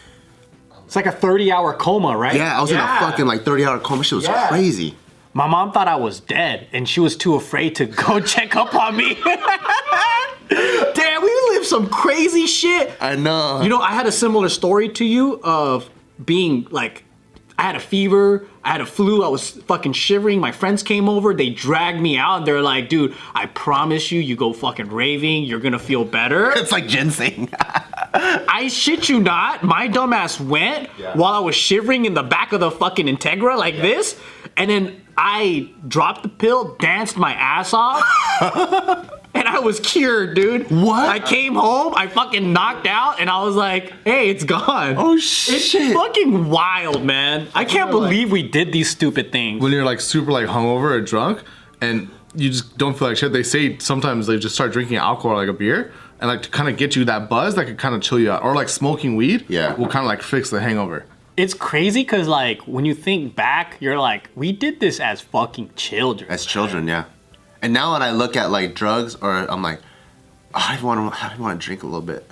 It's 0.85 0.95
like 0.95 1.05
a 1.07 1.11
30 1.11 1.51
hour 1.51 1.73
coma, 1.73 2.15
right? 2.17 2.35
Yeah, 2.35 2.57
I 2.57 2.61
was 2.61 2.71
in 2.71 2.77
a 2.77 2.87
fucking 2.99 3.25
like 3.27 3.43
30 3.43 3.65
hour 3.65 3.79
coma. 3.79 4.03
Shit 4.03 4.15
was 4.17 4.25
Yeah. 4.25 4.47
crazy. 4.47 4.95
My 5.33 5.47
mom 5.47 5.71
thought 5.71 5.87
I 5.87 5.95
was 5.95 6.19
dead 6.19 6.67
and 6.73 6.89
she 6.89 6.99
was 6.99 7.15
too 7.15 7.35
afraid 7.35 7.75
to 7.75 7.85
go 7.85 8.19
check 8.33 8.55
up 8.55 8.73
on 8.73 8.95
me. 8.97 9.15
Damn, 10.49 11.21
we 11.21 11.31
live 11.51 11.65
some 11.65 11.87
crazy 11.89 12.47
shit. 12.47 12.91
I 12.99 13.15
know. 13.15 13.61
You 13.61 13.69
know, 13.69 13.79
I 13.79 13.91
had 13.93 14.07
a 14.07 14.11
similar 14.11 14.49
story 14.49 14.89
to 14.89 15.05
you 15.05 15.39
of 15.43 15.87
being 16.23 16.67
like, 16.71 17.03
I 17.59 17.63
had 17.63 17.75
a 17.75 17.81
fever, 17.81 18.47
I 18.63 18.71
had 18.71 18.79
a 18.79 18.85
flu, 18.85 19.21
I 19.21 19.27
was 19.27 19.49
fucking 19.49 19.91
shivering. 19.91 20.39
My 20.39 20.53
friends 20.53 20.81
came 20.81 21.09
over, 21.09 21.33
they 21.33 21.49
dragged 21.49 21.99
me 21.99 22.17
out, 22.17 22.45
they're 22.45 22.61
like, 22.61 22.87
dude, 22.87 23.13
I 23.35 23.47
promise 23.47 24.13
you, 24.13 24.21
you 24.21 24.37
go 24.37 24.53
fucking 24.53 24.87
raving, 24.87 25.43
you're 25.43 25.59
gonna 25.59 25.77
feel 25.77 26.05
better. 26.05 26.51
it's 26.55 26.71
like 26.71 26.87
ginseng. 26.87 27.49
I 28.13 28.69
shit 28.69 29.09
you 29.09 29.19
not, 29.19 29.61
my 29.63 29.89
dumbass 29.89 30.39
went 30.39 30.87
while 31.17 31.33
I 31.33 31.39
was 31.39 31.53
shivering 31.53 32.05
in 32.05 32.13
the 32.13 32.23
back 32.23 32.53
of 32.53 32.61
the 32.61 32.71
fucking 32.71 33.07
Integra 33.07 33.57
like 33.57 33.75
this, 33.75 34.17
and 34.55 34.69
then 34.69 35.01
I 35.17 35.69
dropped 35.85 36.23
the 36.23 36.29
pill, 36.29 36.77
danced 36.77 37.17
my 37.17 37.33
ass 37.33 37.73
off, 37.73 38.05
and 39.33 39.47
I 39.47 39.59
was 39.59 39.79
cured, 39.79 40.35
dude. 40.35 40.69
What? 40.71 41.07
I 41.09 41.19
came 41.19 41.55
home, 41.55 41.93
I 41.95 42.07
fucking 42.07 42.51
knocked 42.53 42.87
out, 42.87 43.19
and 43.19 43.29
I 43.29 43.43
was 43.43 43.55
like, 43.55 43.93
hey, 44.03 44.29
it's 44.29 44.43
gone. 44.43 44.95
oh 44.97 45.17
shit. 45.17 45.55
It's 45.55 45.65
shit. 45.65 45.93
fucking 45.93 46.49
wild, 46.49 47.03
man. 47.03 47.47
I 47.53 47.63
can't 47.65 47.87
remember, 47.89 47.97
like- 47.99 48.09
believe 48.09 48.31
we 48.31 48.43
did 48.43 48.71
these 48.73 48.89
stupid 48.89 49.31
things. 49.31 49.61
When 49.61 49.71
you're 49.71 49.85
like 49.85 50.01
super 50.01 50.31
like 50.31 50.47
hungover 50.47 50.91
or 50.91 51.01
drunk 51.01 51.43
and 51.81 52.09
you 52.35 52.49
just 52.49 52.77
don't 52.77 52.97
feel 52.97 53.07
like 53.09 53.17
shit, 53.17 53.33
they 53.33 53.43
say 53.43 53.77
sometimes 53.79 54.27
they 54.27 54.37
just 54.37 54.55
start 54.55 54.71
drinking 54.71 54.97
alcohol 54.97 55.35
like 55.37 55.49
a 55.49 55.53
beer 55.53 55.91
and 56.19 56.27
like 56.29 56.41
to 56.43 56.49
kind 56.49 56.67
of 56.69 56.77
get 56.77 56.95
you 56.95 57.05
that 57.05 57.29
buzz 57.29 57.55
that 57.55 57.65
could 57.65 57.77
kind 57.77 57.95
of 57.95 58.01
chill 58.01 58.19
you 58.19 58.31
out. 58.31 58.43
Or 58.43 58.53
like 58.55 58.69
smoking 58.69 59.15
weed 59.15 59.45
Yeah. 59.47 59.73
will 59.73 59.87
kind 59.87 60.03
of 60.05 60.07
like 60.09 60.21
fix 60.21 60.49
the 60.49 60.59
hangover. 60.59 61.05
It's 61.37 61.53
crazy 61.53 62.01
because, 62.01 62.27
like, 62.27 62.59
when 62.67 62.83
you 62.83 62.93
think 62.93 63.33
back, 63.33 63.77
you're 63.79 63.97
like, 63.97 64.29
we 64.35 64.51
did 64.51 64.81
this 64.81 64.99
as 64.99 65.21
fucking 65.21 65.69
children. 65.77 66.29
As 66.29 66.45
children, 66.45 66.85
yeah. 66.85 67.05
And 67.61 67.73
now 67.73 67.93
when 67.93 68.01
I 68.01 68.11
look 68.11 68.35
at 68.35 68.51
like 68.51 68.75
drugs, 68.75 69.15
or 69.15 69.31
I'm 69.31 69.61
like, 69.61 69.79
oh, 70.53 70.65
I 70.67 70.81
want 70.81 71.13
to, 71.13 71.19
I 71.23 71.35
want 71.37 71.59
to 71.59 71.65
drink 71.65 71.83
a 71.83 71.85
little 71.85 72.01
bit. 72.01 72.29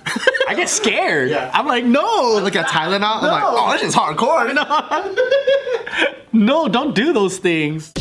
I 0.48 0.54
get 0.54 0.68
scared. 0.68 1.30
Yeah. 1.30 1.50
I'm 1.52 1.66
like, 1.66 1.84
no, 1.84 2.40
look 2.42 2.56
at 2.56 2.66
Tylenol. 2.66 3.22
I'm 3.22 3.22
like, 3.22 3.42
oh, 3.44 3.72
this 3.72 3.82
is 3.82 3.94
hardcore. 3.94 4.54
no, 6.32 6.68
don't 6.68 6.94
do 6.94 7.12
those 7.12 7.38
things. 7.38 7.92